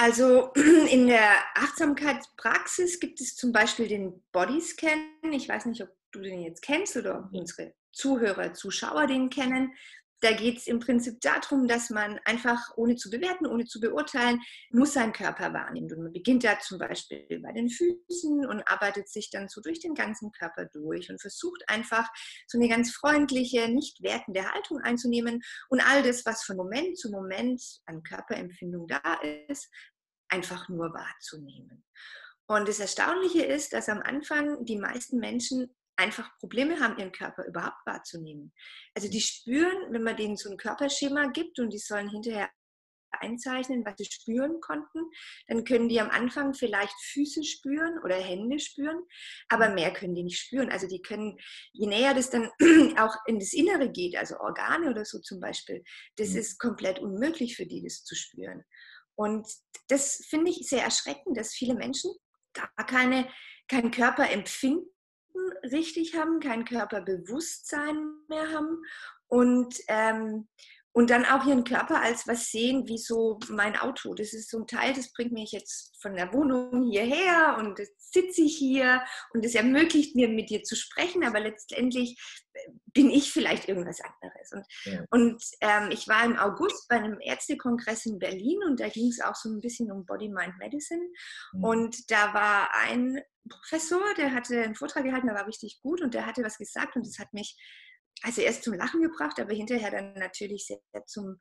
Also 0.00 0.50
in 0.90 1.08
der 1.08 1.30
Achtsamkeitspraxis 1.54 3.00
gibt 3.00 3.20
es 3.20 3.36
zum 3.36 3.52
Beispiel 3.52 3.86
den 3.86 4.22
Bodyscan. 4.32 4.98
Ich 5.30 5.46
weiß 5.46 5.66
nicht, 5.66 5.82
ob 5.82 5.90
du 6.12 6.22
den 6.22 6.40
jetzt 6.40 6.62
kennst 6.62 6.96
oder 6.96 7.18
ob 7.18 7.34
unsere 7.34 7.74
Zuhörer, 7.92 8.54
Zuschauer 8.54 9.06
den 9.06 9.28
kennen. 9.28 9.74
Da 10.20 10.32
geht 10.32 10.58
es 10.58 10.66
im 10.66 10.80
Prinzip 10.80 11.20
darum, 11.20 11.66
dass 11.66 11.88
man 11.90 12.18
einfach 12.24 12.58
ohne 12.76 12.96
zu 12.96 13.10
bewerten, 13.10 13.46
ohne 13.46 13.64
zu 13.64 13.80
beurteilen, 13.80 14.40
muss 14.70 14.92
seinen 14.92 15.12
Körper 15.12 15.52
wahrnehmen. 15.54 15.90
Und 15.92 16.02
man 16.02 16.12
beginnt 16.12 16.44
da 16.44 16.58
zum 16.60 16.78
Beispiel 16.78 17.40
bei 17.42 17.52
den 17.52 17.70
Füßen 17.70 18.46
und 18.46 18.62
arbeitet 18.68 19.08
sich 19.08 19.30
dann 19.30 19.48
so 19.48 19.60
durch 19.60 19.80
den 19.80 19.94
ganzen 19.94 20.30
Körper 20.32 20.66
durch 20.66 21.10
und 21.10 21.20
versucht 21.20 21.62
einfach 21.68 22.08
so 22.46 22.58
eine 22.58 22.68
ganz 22.68 22.92
freundliche, 22.92 23.68
nicht 23.68 24.02
wertende 24.02 24.44
Haltung 24.50 24.78
einzunehmen 24.78 25.40
und 25.70 25.80
all 25.80 26.02
das, 26.02 26.26
was 26.26 26.44
von 26.44 26.56
Moment 26.56 26.98
zu 26.98 27.10
Moment 27.10 27.62
an 27.86 28.02
Körperempfindung 28.02 28.86
da 28.86 29.20
ist, 29.48 29.70
einfach 30.28 30.68
nur 30.68 30.92
wahrzunehmen. 30.92 31.84
Und 32.46 32.68
das 32.68 32.80
Erstaunliche 32.80 33.44
ist, 33.44 33.72
dass 33.72 33.88
am 33.88 34.02
Anfang 34.02 34.64
die 34.64 34.76
meisten 34.76 35.18
Menschen 35.18 35.72
einfach 36.00 36.36
Probleme 36.38 36.80
haben, 36.80 36.98
ihren 36.98 37.12
Körper 37.12 37.44
überhaupt 37.46 37.86
wahrzunehmen. 37.86 38.52
Also 38.94 39.08
die 39.08 39.20
spüren, 39.20 39.92
wenn 39.92 40.02
man 40.02 40.16
denen 40.16 40.36
so 40.36 40.50
ein 40.50 40.56
Körperschema 40.56 41.28
gibt 41.28 41.58
und 41.60 41.70
die 41.70 41.78
sollen 41.78 42.08
hinterher 42.08 42.50
einzeichnen, 43.12 43.84
was 43.84 43.94
sie 43.98 44.04
spüren 44.04 44.60
konnten, 44.60 45.10
dann 45.48 45.64
können 45.64 45.88
die 45.88 46.00
am 46.00 46.10
Anfang 46.10 46.54
vielleicht 46.54 46.94
Füße 47.12 47.44
spüren 47.44 47.98
oder 48.04 48.16
Hände 48.16 48.58
spüren, 48.58 49.00
aber 49.48 49.70
mehr 49.70 49.92
können 49.92 50.14
die 50.14 50.22
nicht 50.22 50.38
spüren. 50.38 50.70
Also 50.70 50.86
die 50.86 51.02
können, 51.02 51.36
je 51.72 51.86
näher 51.86 52.14
das 52.14 52.30
dann 52.30 52.50
auch 52.98 53.14
in 53.26 53.38
das 53.38 53.52
Innere 53.52 53.90
geht, 53.90 54.16
also 54.16 54.38
Organe 54.38 54.90
oder 54.90 55.04
so 55.04 55.18
zum 55.18 55.40
Beispiel, 55.40 55.82
das 56.16 56.30
mhm. 56.30 56.38
ist 56.38 56.58
komplett 56.58 56.98
unmöglich 56.98 57.56
für 57.56 57.66
die, 57.66 57.82
das 57.82 58.04
zu 58.04 58.14
spüren. 58.14 58.62
Und 59.16 59.46
das 59.88 60.24
finde 60.28 60.50
ich 60.50 60.68
sehr 60.68 60.82
erschreckend, 60.82 61.36
dass 61.36 61.52
viele 61.52 61.74
Menschen 61.74 62.12
gar 62.54 62.86
keine, 62.86 63.28
kein 63.68 63.90
Körperempfinden 63.90 64.86
richtig 65.64 66.16
haben, 66.16 66.40
kein 66.40 66.64
Körperbewusstsein 66.64 67.96
mehr 68.28 68.50
haben. 68.52 68.82
Und, 69.28 69.74
ähm, 69.88 70.48
und 70.92 71.10
dann 71.10 71.24
auch 71.24 71.46
ihren 71.46 71.64
Körper 71.64 72.00
als 72.00 72.26
was 72.26 72.50
sehen, 72.50 72.88
wie 72.88 72.98
so 72.98 73.38
mein 73.48 73.76
Auto. 73.76 74.14
Das 74.14 74.32
ist 74.32 74.50
so 74.50 74.58
ein 74.58 74.66
Teil, 74.66 74.92
das 74.92 75.12
bringt 75.12 75.32
mich 75.32 75.52
jetzt 75.52 75.96
von 76.02 76.14
der 76.14 76.32
Wohnung 76.32 76.90
hierher 76.90 77.56
und 77.58 77.78
jetzt 77.78 78.12
sitze 78.12 78.42
ich 78.42 78.56
hier 78.56 79.02
und 79.32 79.44
es 79.44 79.54
ermöglicht 79.54 80.16
mir, 80.16 80.28
mit 80.28 80.50
dir 80.50 80.62
zu 80.62 80.74
sprechen, 80.74 81.24
aber 81.24 81.38
letztendlich 81.38 82.18
äh, 82.54 82.70
bin 82.92 83.08
ich 83.10 83.32
vielleicht 83.32 83.68
irgendwas 83.68 84.00
anderes. 84.00 84.52
Und, 84.52 84.66
ja. 84.84 85.04
und 85.10 85.42
ähm, 85.60 85.90
ich 85.92 86.08
war 86.08 86.24
im 86.24 86.36
August 86.36 86.88
bei 86.88 86.96
einem 86.96 87.20
Ärztekongress 87.20 88.06
in 88.06 88.18
Berlin 88.18 88.58
und 88.66 88.80
da 88.80 88.88
ging 88.88 89.08
es 89.08 89.20
auch 89.20 89.36
so 89.36 89.48
ein 89.48 89.60
bisschen 89.60 89.92
um 89.92 90.06
Body-Mind-Medicine. 90.06 91.06
Mhm. 91.52 91.64
Und 91.64 92.10
da 92.10 92.34
war 92.34 92.74
ein 92.74 93.20
Professor, 93.48 94.02
der 94.16 94.34
hatte 94.34 94.60
einen 94.60 94.74
Vortrag 94.74 95.04
gehalten, 95.04 95.28
der 95.28 95.36
war 95.36 95.46
richtig 95.46 95.80
gut 95.82 96.00
und 96.00 96.14
der 96.14 96.26
hatte 96.26 96.42
was 96.42 96.58
gesagt 96.58 96.96
und 96.96 97.06
das 97.06 97.18
hat 97.18 97.32
mich 97.32 97.56
also 98.22 98.40
erst 98.42 98.64
zum 98.64 98.74
Lachen 98.74 99.02
gebracht, 99.02 99.40
aber 99.40 99.54
hinterher 99.54 99.90
dann 99.90 100.14
natürlich 100.14 100.66
sehr, 100.66 100.78
sehr 100.92 101.06
zum 101.06 101.40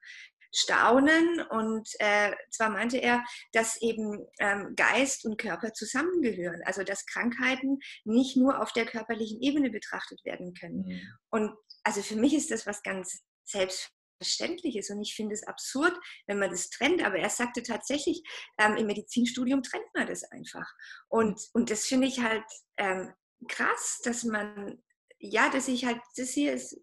Staunen. 0.51 1.41
Und 1.49 1.87
äh, 1.99 2.31
zwar 2.51 2.69
meinte 2.69 2.97
er, 2.97 3.23
dass 3.53 3.81
eben 3.81 4.25
ähm, 4.39 4.73
Geist 4.75 5.25
und 5.25 5.37
Körper 5.37 5.73
zusammengehören, 5.73 6.61
also 6.65 6.83
dass 6.83 7.05
Krankheiten 7.05 7.79
nicht 8.03 8.37
nur 8.37 8.61
auf 8.61 8.73
der 8.73 8.85
körperlichen 8.85 9.41
Ebene 9.41 9.69
betrachtet 9.69 10.23
werden 10.25 10.53
können. 10.53 10.85
Mhm. 10.85 11.01
Und 11.29 11.51
also 11.83 12.01
für 12.01 12.15
mich 12.15 12.33
ist 12.33 12.51
das 12.51 12.65
was 12.65 12.81
ganz 12.83 13.21
Selbstverständliches 13.45 14.89
und 14.89 15.01
ich 15.01 15.15
finde 15.15 15.33
es 15.33 15.47
absurd, 15.47 15.97
wenn 16.27 16.39
man 16.39 16.49
das 16.49 16.69
trennt. 16.69 17.03
Aber 17.03 17.17
er 17.17 17.29
sagte 17.29 17.63
tatsächlich, 17.63 18.23
ähm, 18.59 18.75
im 18.77 18.87
Medizinstudium 18.87 19.63
trennt 19.63 19.93
man 19.93 20.07
das 20.07 20.23
einfach. 20.23 20.69
Und, 21.07 21.39
und 21.53 21.69
das 21.69 21.85
finde 21.85 22.07
ich 22.07 22.19
halt 22.21 22.43
ähm, 22.77 23.13
krass, 23.47 24.01
dass 24.03 24.23
man 24.23 24.81
ja, 25.19 25.49
dass 25.49 25.67
ich 25.67 25.85
halt, 25.85 25.99
das 26.15 26.29
hier 26.29 26.53
ist 26.53 26.79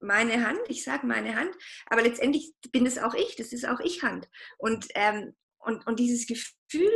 meine 0.00 0.46
Hand, 0.46 0.60
ich 0.68 0.84
sage 0.84 1.06
meine 1.06 1.34
Hand, 1.34 1.54
aber 1.86 2.02
letztendlich 2.02 2.52
bin 2.70 2.86
es 2.86 2.98
auch 2.98 3.14
ich, 3.14 3.36
das 3.36 3.52
ist 3.52 3.66
auch 3.66 3.80
ich 3.80 4.02
Hand. 4.02 4.28
Und, 4.58 4.86
ähm, 4.94 5.34
und, 5.58 5.86
und 5.86 5.98
dieses 5.98 6.26
Gefühl 6.26 6.92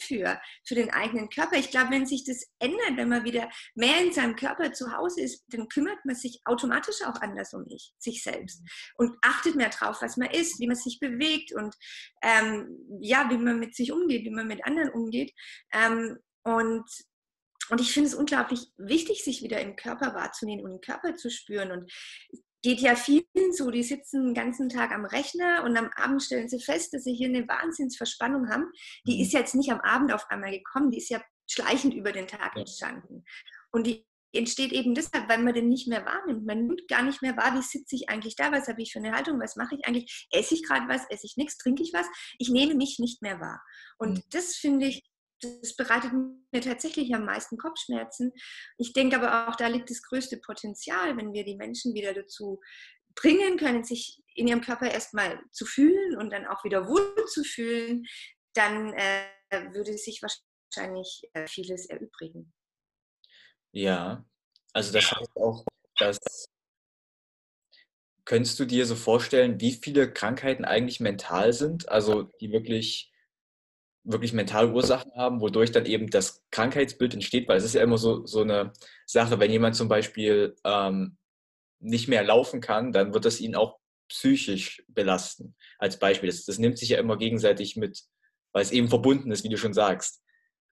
dafür, 0.00 0.40
für 0.64 0.74
den 0.74 0.90
eigenen 0.90 1.28
Körper, 1.28 1.56
ich 1.56 1.70
glaube, 1.70 1.90
wenn 1.90 2.06
sich 2.06 2.24
das 2.24 2.46
ändert, 2.58 2.96
wenn 2.96 3.10
man 3.10 3.24
wieder 3.24 3.50
mehr 3.74 4.00
in 4.00 4.12
seinem 4.12 4.34
Körper 4.34 4.72
zu 4.72 4.96
Hause 4.96 5.20
ist, 5.20 5.44
dann 5.48 5.68
kümmert 5.68 6.02
man 6.04 6.16
sich 6.16 6.40
automatisch 6.46 7.02
auch 7.04 7.20
anders 7.20 7.52
um 7.52 7.66
ich, 7.68 7.92
sich 7.98 8.22
selbst 8.22 8.62
und 8.96 9.16
achtet 9.22 9.56
mehr 9.56 9.68
drauf, 9.68 9.98
was 10.00 10.16
man 10.16 10.30
isst, 10.30 10.58
wie 10.58 10.66
man 10.66 10.76
sich 10.76 10.98
bewegt 11.00 11.52
und 11.52 11.74
ähm, 12.22 12.78
ja, 13.00 13.28
wie 13.30 13.36
man 13.36 13.58
mit 13.58 13.74
sich 13.74 13.92
umgeht, 13.92 14.24
wie 14.24 14.30
man 14.30 14.46
mit 14.46 14.64
anderen 14.64 14.90
umgeht. 14.90 15.32
Ähm, 15.72 16.18
und 16.42 16.88
und 17.70 17.80
ich 17.80 17.92
finde 17.92 18.08
es 18.08 18.14
unglaublich 18.14 18.68
wichtig, 18.76 19.24
sich 19.24 19.42
wieder 19.42 19.60
im 19.60 19.76
Körper 19.76 20.14
wahrzunehmen 20.14 20.64
und 20.64 20.72
den 20.72 20.80
Körper 20.80 21.16
zu 21.16 21.30
spüren. 21.30 21.70
Und 21.70 21.92
geht 22.62 22.80
ja 22.80 22.94
vielen 22.94 23.24
so, 23.52 23.70
die 23.70 23.82
sitzen 23.82 24.26
den 24.26 24.34
ganzen 24.34 24.68
Tag 24.68 24.92
am 24.92 25.04
Rechner 25.04 25.64
und 25.64 25.76
am 25.76 25.90
Abend 25.96 26.22
stellen 26.22 26.48
sie 26.48 26.60
fest, 26.60 26.92
dass 26.92 27.04
sie 27.04 27.14
hier 27.14 27.28
eine 27.28 27.48
Wahnsinnsverspannung 27.48 28.50
haben. 28.50 28.70
Die 29.06 29.16
mhm. 29.16 29.22
ist 29.22 29.32
jetzt 29.32 29.54
nicht 29.54 29.70
am 29.70 29.80
Abend 29.80 30.12
auf 30.12 30.26
einmal 30.28 30.50
gekommen, 30.50 30.90
die 30.90 30.98
ist 30.98 31.08
ja 31.08 31.22
schleichend 31.50 31.94
über 31.94 32.12
den 32.12 32.26
Tag 32.26 32.56
entstanden. 32.56 33.24
Und 33.72 33.86
die 33.86 34.06
entsteht 34.32 34.72
eben 34.72 34.94
deshalb, 34.94 35.28
weil 35.28 35.42
man 35.42 35.54
den 35.54 35.68
nicht 35.68 35.88
mehr 35.88 36.04
wahrnimmt. 36.04 36.46
Man 36.46 36.66
nimmt 36.66 36.86
gar 36.88 37.02
nicht 37.02 37.22
mehr 37.22 37.36
wahr, 37.36 37.56
wie 37.56 37.62
sitze 37.62 37.96
ich 37.96 38.08
eigentlich 38.08 38.36
da, 38.36 38.52
was 38.52 38.68
habe 38.68 38.80
ich 38.82 38.92
für 38.92 39.00
eine 39.00 39.12
Haltung, 39.12 39.40
was 39.40 39.56
mache 39.56 39.74
ich 39.74 39.86
eigentlich, 39.86 40.28
esse 40.30 40.54
ich 40.54 40.62
gerade 40.62 40.88
was, 40.88 41.04
esse 41.10 41.26
ich 41.26 41.36
nichts, 41.36 41.56
trinke 41.56 41.82
ich 41.82 41.92
was. 41.92 42.06
Ich 42.38 42.48
nehme 42.48 42.74
mich 42.74 42.98
nicht 42.98 43.22
mehr 43.22 43.40
wahr. 43.40 43.60
Und 43.98 44.18
mhm. 44.18 44.22
das 44.30 44.54
finde 44.54 44.86
ich 44.86 45.09
das 45.40 45.76
bereitet 45.76 46.12
mir 46.12 46.60
tatsächlich 46.60 47.14
am 47.14 47.24
meisten 47.24 47.56
Kopfschmerzen. 47.56 48.32
Ich 48.78 48.92
denke 48.92 49.16
aber 49.16 49.48
auch, 49.48 49.56
da 49.56 49.66
liegt 49.66 49.90
das 49.90 50.02
größte 50.02 50.38
Potenzial, 50.38 51.16
wenn 51.16 51.32
wir 51.32 51.44
die 51.44 51.56
Menschen 51.56 51.94
wieder 51.94 52.14
dazu 52.14 52.60
bringen 53.14 53.56
können, 53.56 53.84
sich 53.84 54.22
in 54.34 54.48
ihrem 54.48 54.60
Körper 54.60 54.90
erstmal 54.90 55.40
zu 55.50 55.66
fühlen 55.66 56.16
und 56.16 56.30
dann 56.30 56.46
auch 56.46 56.64
wieder 56.64 56.86
wohl 56.86 57.26
zu 57.26 57.44
fühlen, 57.44 58.04
dann 58.54 58.92
äh, 58.94 59.24
würde 59.72 59.96
sich 59.98 60.22
wahrscheinlich 60.22 61.22
äh, 61.34 61.46
vieles 61.46 61.86
erübrigen. 61.86 62.52
Ja, 63.72 64.24
also 64.72 64.92
das 64.92 65.10
heißt 65.10 65.36
auch, 65.36 65.64
dass 65.98 66.18
könntest 68.24 68.60
du 68.60 68.64
dir 68.64 68.86
so 68.86 68.94
vorstellen, 68.94 69.60
wie 69.60 69.72
viele 69.72 70.12
Krankheiten 70.12 70.64
eigentlich 70.64 71.00
mental 71.00 71.52
sind, 71.52 71.88
also 71.88 72.24
die 72.40 72.52
wirklich 72.52 73.12
wirklich 74.12 74.32
mentale 74.32 74.72
Ursachen 74.72 75.12
haben, 75.14 75.40
wodurch 75.40 75.72
dann 75.72 75.86
eben 75.86 76.10
das 76.10 76.44
Krankheitsbild 76.50 77.14
entsteht, 77.14 77.48
weil 77.48 77.58
es 77.58 77.64
ist 77.64 77.74
ja 77.74 77.82
immer 77.82 77.98
so, 77.98 78.26
so 78.26 78.42
eine 78.42 78.72
Sache, 79.06 79.40
wenn 79.40 79.50
jemand 79.50 79.76
zum 79.76 79.88
Beispiel 79.88 80.56
ähm, 80.64 81.16
nicht 81.80 82.08
mehr 82.08 82.22
laufen 82.22 82.60
kann, 82.60 82.92
dann 82.92 83.14
wird 83.14 83.24
das 83.24 83.40
ihn 83.40 83.54
auch 83.54 83.78
psychisch 84.08 84.82
belasten. 84.88 85.54
Als 85.78 85.98
Beispiel. 85.98 86.28
Das, 86.28 86.44
das 86.44 86.58
nimmt 86.58 86.78
sich 86.78 86.90
ja 86.90 86.98
immer 86.98 87.16
gegenseitig 87.16 87.76
mit, 87.76 88.02
weil 88.52 88.62
es 88.62 88.72
eben 88.72 88.88
verbunden 88.88 89.30
ist, 89.30 89.44
wie 89.44 89.48
du 89.48 89.56
schon 89.56 89.74
sagst. 89.74 90.22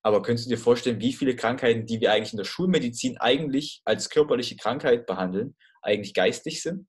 Aber 0.02 0.22
könntest 0.22 0.46
du 0.46 0.50
dir 0.50 0.60
vorstellen, 0.60 1.00
wie 1.00 1.12
viele 1.12 1.34
Krankheiten, 1.34 1.86
die 1.86 2.00
wir 2.00 2.12
eigentlich 2.12 2.32
in 2.32 2.38
der 2.38 2.44
Schulmedizin 2.44 3.18
eigentlich 3.18 3.82
als 3.84 4.10
körperliche 4.10 4.56
Krankheit 4.56 5.06
behandeln, 5.06 5.56
eigentlich 5.82 6.14
geistig 6.14 6.62
sind? 6.62 6.86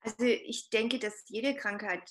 Also 0.00 0.24
ich 0.24 0.68
denke, 0.70 0.98
dass 0.98 1.24
jede 1.28 1.54
Krankheit 1.54 2.02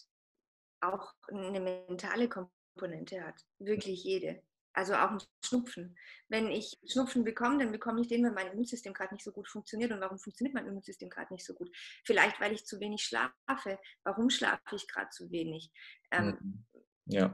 auch 0.82 1.13
eine 1.28 1.60
mentale 1.60 2.30
Komponente 2.30 3.26
hat. 3.26 3.41
Wirklich 3.60 4.04
jede. 4.04 4.44
Also 4.74 4.94
auch 4.96 5.12
ein 5.12 5.22
Schnupfen. 5.44 5.98
Wenn 6.30 6.50
ich 6.50 6.78
Schnupfen 6.86 7.24
bekomme, 7.26 7.60
dann 7.60 7.72
bekomme 7.72 8.02
ich 8.02 8.08
den, 8.08 8.24
wenn 8.24 8.34
mein 8.34 8.52
Immunsystem 8.52 8.94
gerade 8.94 9.13
nicht 9.13 9.24
so 9.24 9.32
gut 9.32 9.50
funktioniert. 9.50 9.91
Und 9.91 10.00
warum 10.00 10.17
funktioniert 10.17 10.54
mein 10.54 10.65
Immunsystem 10.65 11.10
gerade 11.10 11.34
nicht 11.34 11.46
so 11.46 11.54
gut? 11.54 11.70
Vielleicht, 12.06 12.39
weil 12.39 12.54
ich 12.54 12.65
zu 12.65 12.80
wenig 12.80 13.04
schlafe. 13.04 13.80
Warum 14.04 14.30
schlafe 14.30 14.76
ich 14.76 14.88
gerade 14.88 15.10
zu 15.10 15.30
wenig? 15.30 15.72
Ähm, 16.12 16.38
mhm. 16.39 16.65
ja 17.06 17.34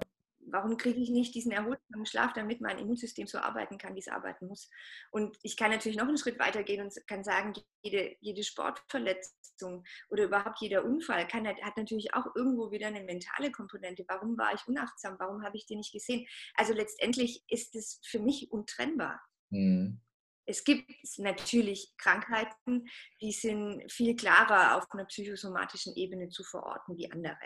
warum 0.52 0.78
kriege 0.78 1.00
ich 1.00 1.10
nicht 1.10 1.36
diesen 1.36 1.52
erholsamen 1.52 2.06
Schlaf, 2.06 2.34
damit 2.34 2.62
mein 2.62 2.80
Immunsystem 2.80 3.28
so 3.28 3.38
arbeiten 3.40 3.78
kann, 3.78 3.96
wie 3.96 4.00
es 4.00 4.08
arbeiten 4.08 4.48
muss? 4.48 4.70
Und 5.12 5.38
ich 5.44 5.58
kann 5.58 5.72
natürlich 5.72 5.98
noch 5.98 6.08
einen 6.08 6.18
Schritt 6.18 6.40
weiter 6.40 6.64
gehen 6.64 6.84
und 6.84 6.94
kann 7.08 7.24
sagen, 7.24 7.54
jede, 7.82 8.16
jede 8.20 8.44
Sportverletzung 8.44 9.84
oder 10.10 10.26
überhaupt 10.26 10.60
jeder 10.62 10.86
Unfall 10.86 11.28
kann, 11.28 11.48
hat 11.48 11.78
natürlich 11.78 12.14
auch 12.14 12.36
irgendwo 12.36 12.72
wieder 12.72 12.88
eine 12.88 13.04
mentale 13.04 13.52
Komponente. 13.52 14.06
Warum 14.08 14.38
war 14.38 14.54
ich 14.54 14.68
unachtsam? 14.68 15.16
Warum 15.20 15.44
habe 15.44 15.58
ich 15.58 15.66
den 15.66 15.80
nicht 15.80 15.94
gesehen? 15.94 16.26
Also 16.56 16.74
letztendlich 16.74 17.44
ist 17.48 17.76
es 17.76 18.00
für 18.06 18.20
mich 18.20 18.52
untrennbar. 18.52 19.22
Mhm. 19.50 20.02
Es 20.50 20.64
gibt 20.64 20.90
natürlich 21.18 21.94
Krankheiten, 21.98 22.88
die 23.22 23.34
sind 23.34 23.92
viel 23.92 24.16
klarer 24.16 24.78
auf 24.78 24.90
einer 24.92 25.04
psychosomatischen 25.06 25.94
Ebene 25.98 26.30
zu 26.30 26.44
verorten 26.44 26.98
wie 26.98 27.12
andere. 27.12 27.38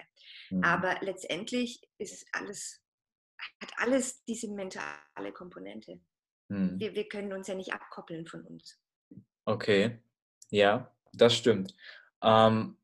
Mhm. 0.52 0.64
Aber 0.64 1.00
letztendlich 1.02 1.82
ist 1.98 2.28
alles 2.32 2.81
hat 3.62 3.72
alles 3.78 4.24
diese 4.26 4.50
mentale 4.50 5.32
Komponente. 5.34 6.00
Hm. 6.50 6.80
Wir, 6.80 6.94
wir 6.94 7.08
können 7.08 7.34
uns 7.34 7.48
ja 7.48 7.56
nicht 7.56 7.74
abkoppeln 7.74 8.28
von 8.28 8.46
uns. 8.46 8.80
Okay, 9.46 10.00
ja, 10.50 10.94
das 11.14 11.36
stimmt. 11.36 11.76
Ähm, 12.22 12.78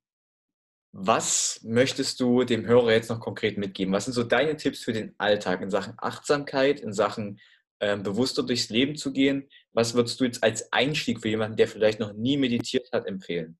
was 0.91 1.61
möchtest 1.63 2.19
du 2.19 2.43
dem 2.43 2.65
Hörer 2.65 2.91
jetzt 2.91 3.09
noch 3.09 3.19
konkret 3.19 3.57
mitgeben? 3.57 3.93
Was 3.93 4.05
sind 4.05 4.13
so 4.13 4.23
deine 4.23 4.57
Tipps 4.57 4.83
für 4.83 4.93
den 4.93 5.13
Alltag 5.17 5.61
in 5.61 5.69
Sachen 5.69 5.93
Achtsamkeit, 5.97 6.79
in 6.79 6.93
Sachen 6.93 7.39
ähm, 7.79 8.03
bewusster 8.03 8.43
durchs 8.43 8.69
Leben 8.69 8.95
zu 8.95 9.13
gehen? 9.13 9.47
Was 9.73 9.93
würdest 9.93 10.19
du 10.19 10.25
jetzt 10.25 10.43
als 10.43 10.71
Einstieg 10.73 11.21
für 11.21 11.29
jemanden, 11.29 11.57
der 11.57 11.67
vielleicht 11.67 11.99
noch 11.99 12.13
nie 12.13 12.37
meditiert 12.37 12.89
hat, 12.91 13.05
empfehlen? 13.05 13.59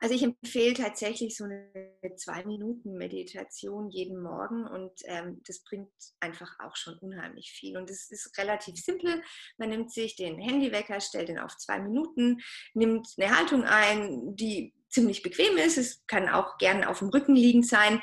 Also 0.00 0.14
ich 0.14 0.22
empfehle 0.22 0.74
tatsächlich 0.74 1.36
so 1.36 1.44
eine 1.44 1.70
zwei 2.16 2.44
Minuten 2.44 2.96
Meditation 2.96 3.90
jeden 3.90 4.22
Morgen 4.22 4.66
und 4.66 4.92
ähm, 5.04 5.42
das 5.46 5.62
bringt 5.64 5.90
einfach 6.20 6.50
auch 6.60 6.76
schon 6.76 6.96
unheimlich 6.98 7.50
viel. 7.50 7.76
Und 7.76 7.90
es 7.90 8.10
ist 8.10 8.36
relativ 8.38 8.76
simpel. 8.76 9.22
Man 9.56 9.70
nimmt 9.70 9.92
sich 9.92 10.14
den 10.14 10.38
Handywecker, 10.38 11.00
stellt 11.00 11.28
ihn 11.28 11.38
auf 11.38 11.56
zwei 11.56 11.80
Minuten, 11.80 12.38
nimmt 12.74 13.08
eine 13.18 13.36
Haltung 13.36 13.64
ein, 13.64 14.36
die 14.36 14.72
ziemlich 14.88 15.22
bequem 15.22 15.56
ist. 15.56 15.78
Es 15.78 16.06
kann 16.06 16.28
auch 16.28 16.58
gerne 16.58 16.88
auf 16.88 17.00
dem 17.00 17.08
Rücken 17.08 17.34
liegend 17.34 17.66
sein. 17.66 18.00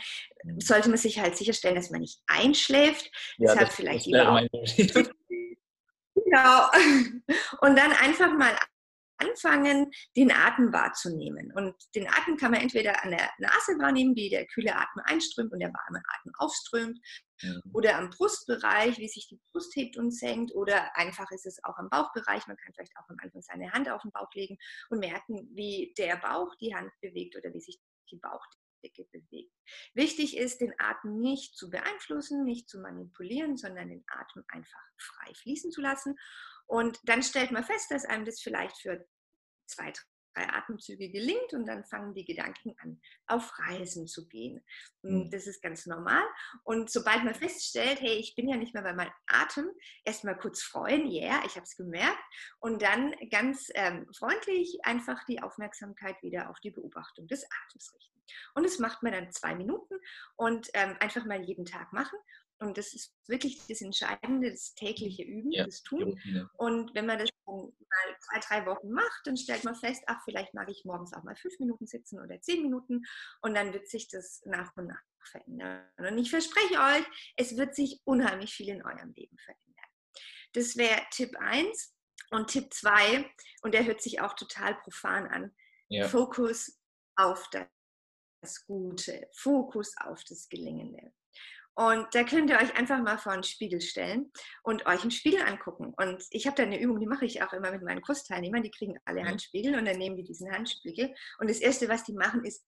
Sollte 0.60 0.89
man 0.89 0.97
sich 0.97 1.19
halt 1.19 1.38
sicherstellen, 1.38 1.75
dass 1.75 1.89
man 1.89 2.01
nicht 2.01 2.19
einschläft. 2.27 3.10
Ja, 3.38 3.51
Deshalb 3.51 3.67
das, 3.67 3.75
vielleicht 3.75 4.05
lieber 4.05 4.31
auch. 4.31 4.41
Genau. 6.27 6.65
Und 7.62 7.77
dann 7.77 7.91
einfach 7.91 8.34
mal 8.36 8.51
anfangen, 9.17 9.91
den 10.15 10.32
Atem 10.32 10.73
wahrzunehmen. 10.73 11.51
Und 11.56 11.75
den 11.95 12.08
Atem 12.08 12.38
kann 12.38 12.51
man 12.51 12.62
entweder 12.62 13.04
an 13.04 13.12
der 13.12 13.30
Nase 13.39 13.78
wahrnehmen, 13.80 14.15
wie 14.15 14.30
der 14.30 14.45
kühle 14.47 14.75
Atem 14.75 15.01
einströmt 15.06 15.51
und 15.51 15.60
der 15.60 15.73
warme 15.73 16.01
Atem 16.19 16.32
aufströmt, 16.38 16.99
mhm. 17.41 17.62
oder 17.73 17.97
am 17.97 18.10
Brustbereich, 18.10 18.97
wie 18.97 19.08
sich 19.08 19.28
die 19.28 19.39
Brust 19.51 19.75
hebt 19.75 19.97
und 19.97 20.12
senkt, 20.12 20.54
oder 20.54 20.95
einfach 20.97 21.30
ist 21.32 21.45
es 21.45 21.63
auch 21.63 21.78
am 21.78 21.89
Bauchbereich. 21.89 22.47
Man 22.47 22.58
kann 22.58 22.73
vielleicht 22.73 22.95
auch 22.97 23.10
am 23.10 23.17
Anfang 23.21 23.41
seine 23.41 23.71
Hand 23.71 23.89
auf 23.89 24.01
den 24.01 24.12
Bauch 24.12 24.34
legen 24.34 24.58
und 24.89 24.99
merken, 24.99 25.49
wie 25.54 25.93
der 25.97 26.17
Bauch 26.17 26.54
die 26.60 26.75
Hand 26.75 26.91
bewegt 27.01 27.36
oder 27.36 27.54
wie 27.54 27.62
sich 27.62 27.80
die 28.12 28.17
Bauchdecke 28.17 29.06
bewegt. 29.12 29.51
Wichtig 29.93 30.38
ist, 30.38 30.62
den 30.62 30.73
Atem 30.78 31.19
nicht 31.19 31.56
zu 31.56 31.69
beeinflussen, 31.69 32.43
nicht 32.43 32.69
zu 32.69 32.80
manipulieren, 32.80 33.58
sondern 33.58 33.89
den 33.89 34.04
Atem 34.08 34.43
einfach 34.47 34.82
frei 34.97 35.34
fließen 35.34 35.71
zu 35.71 35.82
lassen 35.82 36.15
und 36.67 36.99
dann 37.04 37.23
stellt 37.23 37.51
man 37.51 37.63
fest, 37.63 37.91
dass 37.91 38.06
einem 38.06 38.25
das 38.25 38.41
vielleicht 38.41 38.78
für 38.82 39.06
zwei, 39.67 39.91
drei 39.91 40.49
Atemzüge 40.49 41.10
gelingt 41.10 41.54
und 41.54 41.65
dann 41.65 41.86
fangen 41.86 42.13
die 42.13 42.25
Gedanken 42.25 42.75
an, 42.80 42.99
auf 43.28 43.58
Reisen 43.60 44.08
zu 44.08 44.28
gehen. 44.28 44.63
Mhm. 45.01 45.30
Das 45.32 45.47
ist 45.47 45.62
ganz 45.62 45.86
normal. 45.86 46.23
Und 46.63 46.91
sobald 46.91 47.23
man 47.23 47.34
feststellt, 47.34 48.01
hey, 48.01 48.15
ich 48.15 48.36
bin 48.36 48.49
ja 48.49 48.58
nicht 48.58 48.73
mehr 48.73 48.84
bei 48.84 48.93
meinem 48.93 49.13
Atem, 49.28 49.69
erstmal 50.04 50.38
kurz 50.38 50.62
freuen, 50.62 51.10
ja, 51.10 51.23
yeah, 51.23 51.43
ich 51.45 51.56
habe 51.56 51.63
es 51.63 51.75
gemerkt. 51.75 52.23
Und 52.60 52.82
dann 52.82 53.15
ganz 53.32 53.69
ähm, 53.75 54.08
freundlich 54.17 54.80
einfach 54.84 55.23
die 55.25 55.41
Aufmerksamkeit 55.41 56.21
wieder 56.21 56.49
auf 56.49 56.60
die 56.60 56.71
Beobachtung 56.71 57.28
des 57.28 57.45
Atems 57.45 57.93
richten. 57.93 58.15
Und 58.56 58.63
das 58.63 58.80
macht 58.80 59.04
man 59.04 59.13
dann 59.13 59.32
zwei 59.32 59.56
Minuten 59.56 59.95
und 60.36 60.69
ähm, 60.73 60.97
einfach 60.99 61.25
mal 61.25 61.41
jeden 61.43 61.65
Tag 61.65 61.93
machen. 61.93 62.17
Und 62.60 62.78
das 62.78 62.94
ist 62.94 63.13
wirklich 63.28 63.60
das 63.68 63.82
Entscheidende, 63.82 64.50
das 64.50 64.74
tägliche 64.76 65.24
Üben, 65.24 65.52
ja, 65.52 65.65
das 65.65 65.84
Tun. 65.84 66.20
Und 66.58 66.96
wenn 66.96 67.06
man 67.06 67.20
das 67.20 67.30
mal 67.46 67.70
zwei, 68.20 68.39
drei 68.39 68.65
Wochen 68.65 68.91
macht, 68.91 69.22
dann 69.26 69.36
stellt 69.36 69.63
man 69.63 69.76
fest, 69.76 70.04
ach, 70.08 70.22
vielleicht 70.24 70.54
mag 70.54 70.70
ich 70.70 70.86
morgens 70.86 71.13
auch 71.13 71.24
mal 71.24 71.36
fünf 71.36 71.60
Minuten 71.60 71.86
sitzen 71.86 72.20
oder 72.20 72.39
zehn 72.41 72.62
Minuten. 72.62 73.04
Und 73.41 73.56
dann 73.56 73.74
wird 73.74 73.88
sich 73.88 74.08
das 74.08 74.41
nach 74.46 74.76
und 74.78 74.88
nach 74.88 75.02
verändern. 75.20 75.84
Und 75.98 76.18
ich 76.18 76.30
verspreche 76.30 76.80
euch, 76.80 77.34
es 77.36 77.58
wird 77.58 77.76
sich 77.76 78.02
unheimlich 78.06 78.54
viel 78.54 78.70
in 78.70 78.86
eurem 78.86 79.13
Leben 79.13 79.38
verändern. 79.38 79.63
Das 80.54 80.78
wäre 80.78 81.02
Tipp 81.12 81.36
1. 81.38 81.94
Und 82.32 82.50
Tipp 82.50 82.74
2, 82.74 83.30
und 83.62 83.74
der 83.74 83.86
hört 83.86 84.02
sich 84.02 84.20
auch 84.20 84.34
total 84.34 84.76
profan 84.76 85.28
an, 85.28 85.56
ja. 85.89 86.08
Fokus 86.08 86.80
auf 87.15 87.50
das 88.41 88.65
Gute, 88.65 89.30
Fokus 89.34 89.94
auf 89.98 90.24
das 90.24 90.50
Gelingende. 90.50 91.13
Und 91.76 92.08
da 92.14 92.24
könnt 92.24 92.50
ihr 92.50 92.58
euch 92.58 92.78
einfach 92.78 93.02
mal 93.02 93.18
vor 93.18 93.34
einen 93.34 93.44
Spiegel 93.44 93.82
stellen 93.82 94.32
und 94.64 94.86
euch 94.86 95.02
einen 95.02 95.12
Spiegel 95.12 95.42
angucken. 95.42 95.94
Und 95.98 96.24
ich 96.32 96.48
habe 96.48 96.56
da 96.56 96.64
eine 96.64 96.80
Übung, 96.80 97.00
die 97.00 97.06
mache 97.06 97.26
ich 97.26 97.44
auch 97.44 97.52
immer 97.52 97.72
mit 97.72 97.84
meinen 97.84 98.02
Kursteilnehmern. 98.02 98.64
Die 98.64 98.72
kriegen 98.72 98.98
alle 99.04 99.26
Handspiegel 99.26 99.76
und 99.78 99.86
dann 99.86 99.98
nehmen 99.98 100.16
die 100.16 100.24
diesen 100.24 100.52
Handspiegel. 100.52 101.14
Und 101.38 101.50
das 101.50 101.60
Erste, 101.60 101.90
was 101.90 102.06
die 102.06 102.14
machen, 102.14 102.46
ist 102.46 102.66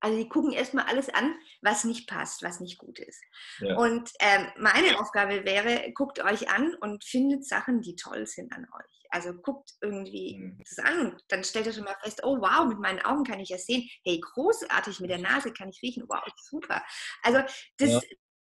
also 0.00 0.16
die 0.16 0.28
gucken 0.28 0.52
erstmal 0.52 0.86
alles 0.86 1.08
an, 1.08 1.34
was 1.62 1.84
nicht 1.84 2.08
passt, 2.08 2.42
was 2.42 2.60
nicht 2.60 2.78
gut 2.78 2.98
ist. 2.98 3.20
Ja. 3.60 3.76
Und 3.76 4.10
ähm, 4.20 4.46
meine 4.58 5.00
Aufgabe 5.00 5.44
wäre, 5.44 5.92
guckt 5.92 6.22
euch 6.22 6.48
an 6.50 6.74
und 6.80 7.04
findet 7.04 7.44
Sachen, 7.44 7.80
die 7.82 7.96
toll 7.96 8.26
sind 8.26 8.52
an 8.52 8.64
euch. 8.64 9.06
Also 9.10 9.32
guckt 9.34 9.70
irgendwie 9.80 10.38
mhm. 10.38 10.58
das 10.58 10.78
an 10.84 11.12
und 11.12 11.22
dann 11.28 11.42
stellt 11.42 11.66
ihr 11.66 11.72
schon 11.72 11.84
mal 11.84 11.96
fest, 12.02 12.20
oh 12.22 12.38
wow, 12.40 12.66
mit 12.66 12.78
meinen 12.78 13.00
Augen 13.00 13.24
kann 13.24 13.40
ich 13.40 13.48
ja 13.48 13.58
sehen. 13.58 13.88
Hey, 14.04 14.20
großartig, 14.20 15.00
mit 15.00 15.10
der 15.10 15.18
Nase 15.18 15.52
kann 15.52 15.70
ich 15.70 15.82
riechen. 15.82 16.04
Wow, 16.08 16.22
super. 16.36 16.84
Also 17.22 17.40
das, 17.78 17.90
ja. 17.90 18.00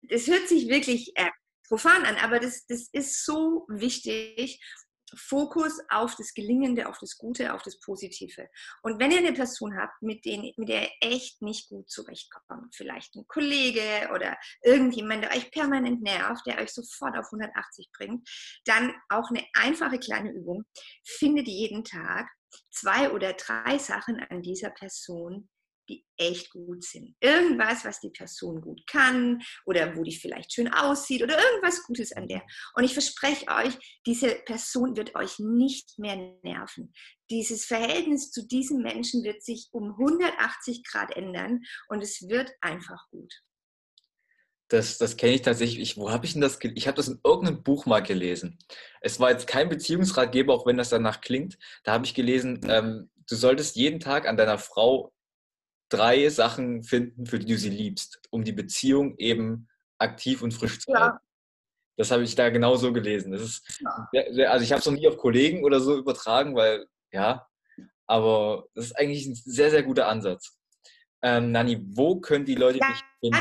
das 0.02 0.26
hört 0.26 0.48
sich 0.48 0.68
wirklich 0.68 1.12
äh, 1.16 1.30
profan 1.68 2.04
an, 2.04 2.16
aber 2.16 2.40
das, 2.40 2.66
das 2.66 2.88
ist 2.92 3.24
so 3.24 3.66
wichtig 3.68 4.60
Fokus 5.16 5.78
auf 5.90 6.16
das 6.16 6.34
Gelingende, 6.34 6.88
auf 6.88 6.98
das 6.98 7.16
Gute, 7.16 7.54
auf 7.54 7.62
das 7.62 7.78
Positive. 7.80 8.48
Und 8.82 8.98
wenn 9.00 9.10
ihr 9.10 9.18
eine 9.18 9.32
Person 9.32 9.76
habt, 9.76 10.02
mit, 10.02 10.24
denen, 10.24 10.52
mit 10.56 10.68
der 10.68 10.82
ihr 10.82 10.90
echt 11.00 11.42
nicht 11.42 11.68
gut 11.68 11.90
zurechtkommt, 11.90 12.74
vielleicht 12.74 13.14
ein 13.14 13.26
Kollege 13.26 14.10
oder 14.14 14.36
irgendjemand, 14.62 15.24
der 15.24 15.30
euch 15.30 15.50
permanent 15.50 16.02
nervt, 16.02 16.46
der 16.46 16.58
euch 16.58 16.72
sofort 16.72 17.16
auf 17.16 17.26
180 17.26 17.90
bringt, 17.92 18.28
dann 18.64 18.94
auch 19.08 19.30
eine 19.30 19.44
einfache 19.54 19.98
kleine 19.98 20.32
Übung. 20.32 20.64
Findet 21.04 21.48
jeden 21.48 21.84
Tag 21.84 22.28
zwei 22.70 23.10
oder 23.10 23.32
drei 23.34 23.78
Sachen 23.78 24.20
an 24.20 24.42
dieser 24.42 24.70
Person, 24.70 25.48
die 25.88 26.04
echt 26.16 26.50
gut 26.50 26.84
sind. 26.84 27.14
Irgendwas, 27.20 27.84
was 27.84 28.00
die 28.00 28.10
Person 28.10 28.60
gut 28.60 28.86
kann 28.86 29.40
oder 29.66 29.96
wo 29.96 30.02
die 30.02 30.14
vielleicht 30.14 30.52
schön 30.52 30.72
aussieht 30.72 31.22
oder 31.22 31.38
irgendwas 31.38 31.82
Gutes 31.84 32.12
an 32.12 32.28
der. 32.28 32.42
Und 32.74 32.84
ich 32.84 32.92
verspreche 32.92 33.46
euch, 33.48 33.74
diese 34.06 34.34
Person 34.44 34.96
wird 34.96 35.14
euch 35.14 35.38
nicht 35.38 35.98
mehr 35.98 36.16
nerven. 36.42 36.92
Dieses 37.30 37.64
Verhältnis 37.64 38.30
zu 38.30 38.46
diesem 38.46 38.82
Menschen 38.82 39.22
wird 39.22 39.42
sich 39.42 39.68
um 39.72 39.90
180 39.98 40.82
Grad 40.84 41.16
ändern 41.16 41.62
und 41.88 42.02
es 42.02 42.28
wird 42.28 42.52
einfach 42.60 43.08
gut. 43.10 43.32
Das, 44.68 44.98
das 44.98 45.16
kenne 45.16 45.34
ich 45.34 45.42
tatsächlich. 45.42 45.80
Ich, 45.80 45.96
wo 45.96 46.10
habe 46.10 46.26
ich 46.26 46.34
denn 46.34 46.42
das? 46.42 46.58
Ich 46.74 46.86
habe 46.86 46.96
das 46.96 47.08
in 47.08 47.18
irgendeinem 47.24 47.62
Buch 47.62 47.86
mal 47.86 48.00
gelesen. 48.00 48.58
Es 49.00 49.18
war 49.18 49.30
jetzt 49.30 49.46
kein 49.46 49.70
Beziehungsratgeber, 49.70 50.52
auch 50.52 50.66
wenn 50.66 50.76
das 50.76 50.90
danach 50.90 51.22
klingt. 51.22 51.58
Da 51.84 51.92
habe 51.92 52.04
ich 52.04 52.14
gelesen, 52.14 52.60
ähm, 52.68 53.10
du 53.28 53.34
solltest 53.34 53.76
jeden 53.76 53.98
Tag 53.98 54.28
an 54.28 54.36
deiner 54.36 54.58
Frau 54.58 55.12
drei 55.88 56.28
Sachen 56.28 56.82
finden, 56.82 57.24
für 57.26 57.38
die 57.38 57.46
du 57.46 57.56
sie 57.56 57.70
liebst, 57.70 58.20
um 58.30 58.42
die 58.44 58.52
Beziehung 58.52 59.16
eben 59.18 59.68
aktiv 59.98 60.42
und 60.42 60.52
frisch 60.52 60.80
zu 60.80 60.92
halten. 60.92 61.16
Ja. 61.16 61.22
Das 61.96 62.10
habe 62.12 62.22
ich 62.22 62.34
da 62.36 62.50
genauso 62.50 62.92
gelesen. 62.92 63.32
Das 63.32 63.40
ist 63.42 63.80
sehr, 64.12 64.32
sehr, 64.32 64.52
also 64.52 64.62
ich 64.62 64.70
habe 64.70 64.78
es 64.80 64.86
noch 64.86 64.94
nie 64.94 65.08
auf 65.08 65.16
Kollegen 65.16 65.64
oder 65.64 65.80
so 65.80 65.98
übertragen, 65.98 66.54
weil 66.54 66.86
ja, 67.10 67.48
aber 68.06 68.68
das 68.74 68.84
ist 68.86 68.96
eigentlich 68.96 69.26
ein 69.26 69.34
sehr, 69.34 69.70
sehr 69.70 69.82
guter 69.82 70.06
Ansatz. 70.06 70.56
Ähm, 71.22 71.50
Nani, 71.50 71.82
wo 71.88 72.20
können 72.20 72.44
die 72.44 72.54
Leute 72.54 72.78
ja, 72.78 72.86
dich 72.88 73.00
finden? 73.20 73.38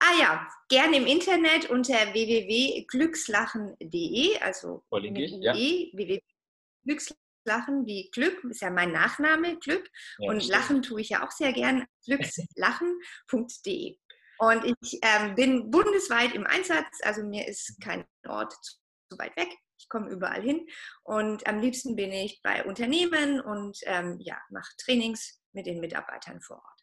Ah 0.00 0.20
ja, 0.20 0.46
gerne 0.68 0.98
im 0.98 1.06
Internet 1.06 1.70
unter 1.70 1.94
www.glückslachen.de, 1.94 4.38
also 4.40 4.84
Verlinke 4.90 5.22
ich, 5.22 5.32
ja. 5.40 5.54
www.glückslachen.de 5.54 7.23
Lachen 7.44 7.86
wie 7.86 8.10
Glück, 8.10 8.42
ist 8.44 8.62
ja 8.62 8.70
mein 8.70 8.92
Nachname, 8.92 9.58
Glück. 9.58 9.88
Ja, 10.18 10.30
und 10.30 10.42
stimmt. 10.42 10.58
Lachen 10.58 10.82
tue 10.82 11.00
ich 11.00 11.10
ja 11.10 11.26
auch 11.26 11.30
sehr 11.30 11.52
gern, 11.52 11.86
glückslachen.de. 12.04 13.98
Und 14.38 14.64
ich 14.64 14.98
ähm, 15.02 15.34
bin 15.34 15.70
bundesweit 15.70 16.34
im 16.34 16.46
Einsatz, 16.46 16.98
also 17.02 17.22
mir 17.22 17.46
ist 17.46 17.80
kein 17.80 18.04
Ort 18.26 18.52
zu, 18.62 18.74
zu, 19.10 19.18
weit 19.18 19.36
weg. 19.36 19.48
Ich 19.78 19.88
komme 19.88 20.10
überall 20.10 20.42
hin 20.42 20.66
und 21.02 21.46
am 21.46 21.60
liebsten 21.60 21.94
bin 21.94 22.10
ich 22.10 22.40
bei 22.42 22.64
Unternehmen 22.64 23.40
und 23.40 23.78
ähm, 23.82 24.18
ja, 24.20 24.40
mache 24.50 24.72
Trainings 24.78 25.40
mit 25.52 25.66
den 25.66 25.80
Mitarbeitern 25.80 26.40
vor 26.40 26.56
Ort. 26.56 26.80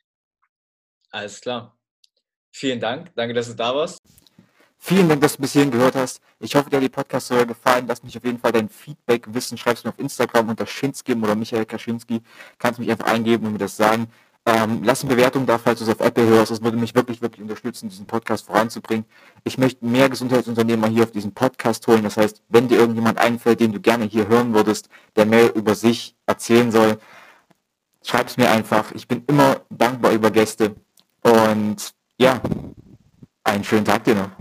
Alles 1.11 1.41
klar. 1.41 1.77
Vielen 2.53 2.79
Dank. 2.79 3.13
Danke, 3.15 3.33
dass 3.33 3.47
du 3.47 3.55
da 3.55 3.75
warst. 3.75 3.99
Vielen 4.83 5.07
Dank, 5.07 5.21
dass 5.21 5.35
du 5.35 5.43
bis 5.43 5.53
hierhin 5.53 5.69
gehört 5.69 5.95
hast. 5.95 6.21
Ich 6.39 6.55
hoffe, 6.55 6.71
dir 6.71 6.77
hat 6.77 6.83
die 6.83 6.89
Podcast-Folge 6.89 7.45
gefallen. 7.45 7.85
Lass 7.87 8.01
mich 8.01 8.17
auf 8.17 8.25
jeden 8.25 8.39
Fall 8.39 8.51
dein 8.51 8.67
Feedback 8.67 9.31
wissen. 9.31 9.55
Schreib 9.55 9.77
es 9.77 9.83
mir 9.83 9.91
auf 9.91 9.99
Instagram 9.99 10.49
unter 10.49 10.65
Schinski 10.65 11.13
oder 11.13 11.35
Michael 11.35 11.67
Kaczynski. 11.67 12.23
Kannst 12.57 12.79
mich 12.79 12.89
einfach 12.89 13.05
eingeben 13.05 13.45
und 13.45 13.53
mir 13.53 13.59
das 13.59 13.77
sagen. 13.77 14.07
Ähm, 14.43 14.81
lass 14.83 15.03
eine 15.03 15.13
Bewertung 15.13 15.45
da, 15.45 15.59
falls 15.59 15.77
du 15.79 15.85
es 15.85 15.91
auf 15.91 15.99
Apple 15.99 16.25
hörst. 16.25 16.49
Das 16.49 16.63
würde 16.63 16.77
mich 16.77 16.95
wirklich, 16.95 17.21
wirklich 17.21 17.43
unterstützen, 17.43 17.89
diesen 17.89 18.07
Podcast 18.07 18.47
voranzubringen. 18.47 19.05
Ich 19.43 19.59
möchte 19.59 19.85
mehr 19.85 20.09
Gesundheitsunternehmer 20.09 20.87
hier 20.87 21.03
auf 21.03 21.11
diesen 21.11 21.31
Podcast 21.31 21.85
holen. 21.85 22.01
Das 22.01 22.17
heißt, 22.17 22.41
wenn 22.49 22.67
dir 22.67 22.79
irgendjemand 22.79 23.19
einfällt, 23.19 23.59
den 23.59 23.73
du 23.73 23.79
gerne 23.79 24.05
hier 24.05 24.27
hören 24.29 24.55
würdest, 24.55 24.89
der 25.15 25.27
mehr 25.27 25.55
über 25.55 25.75
sich 25.75 26.15
erzählen 26.25 26.71
soll, 26.71 26.97
schreib 28.03 28.29
es 28.29 28.37
mir 28.37 28.49
einfach. 28.49 28.91
Ich 28.93 29.07
bin 29.07 29.23
immer 29.27 29.61
dankbar 29.69 30.11
über 30.11 30.31
Gäste. 30.31 30.75
Und 31.21 31.93
ja, 32.17 32.41
einen 33.43 33.63
schönen 33.63 33.85
Tag 33.85 34.05
dir 34.05 34.15
noch. 34.15 34.31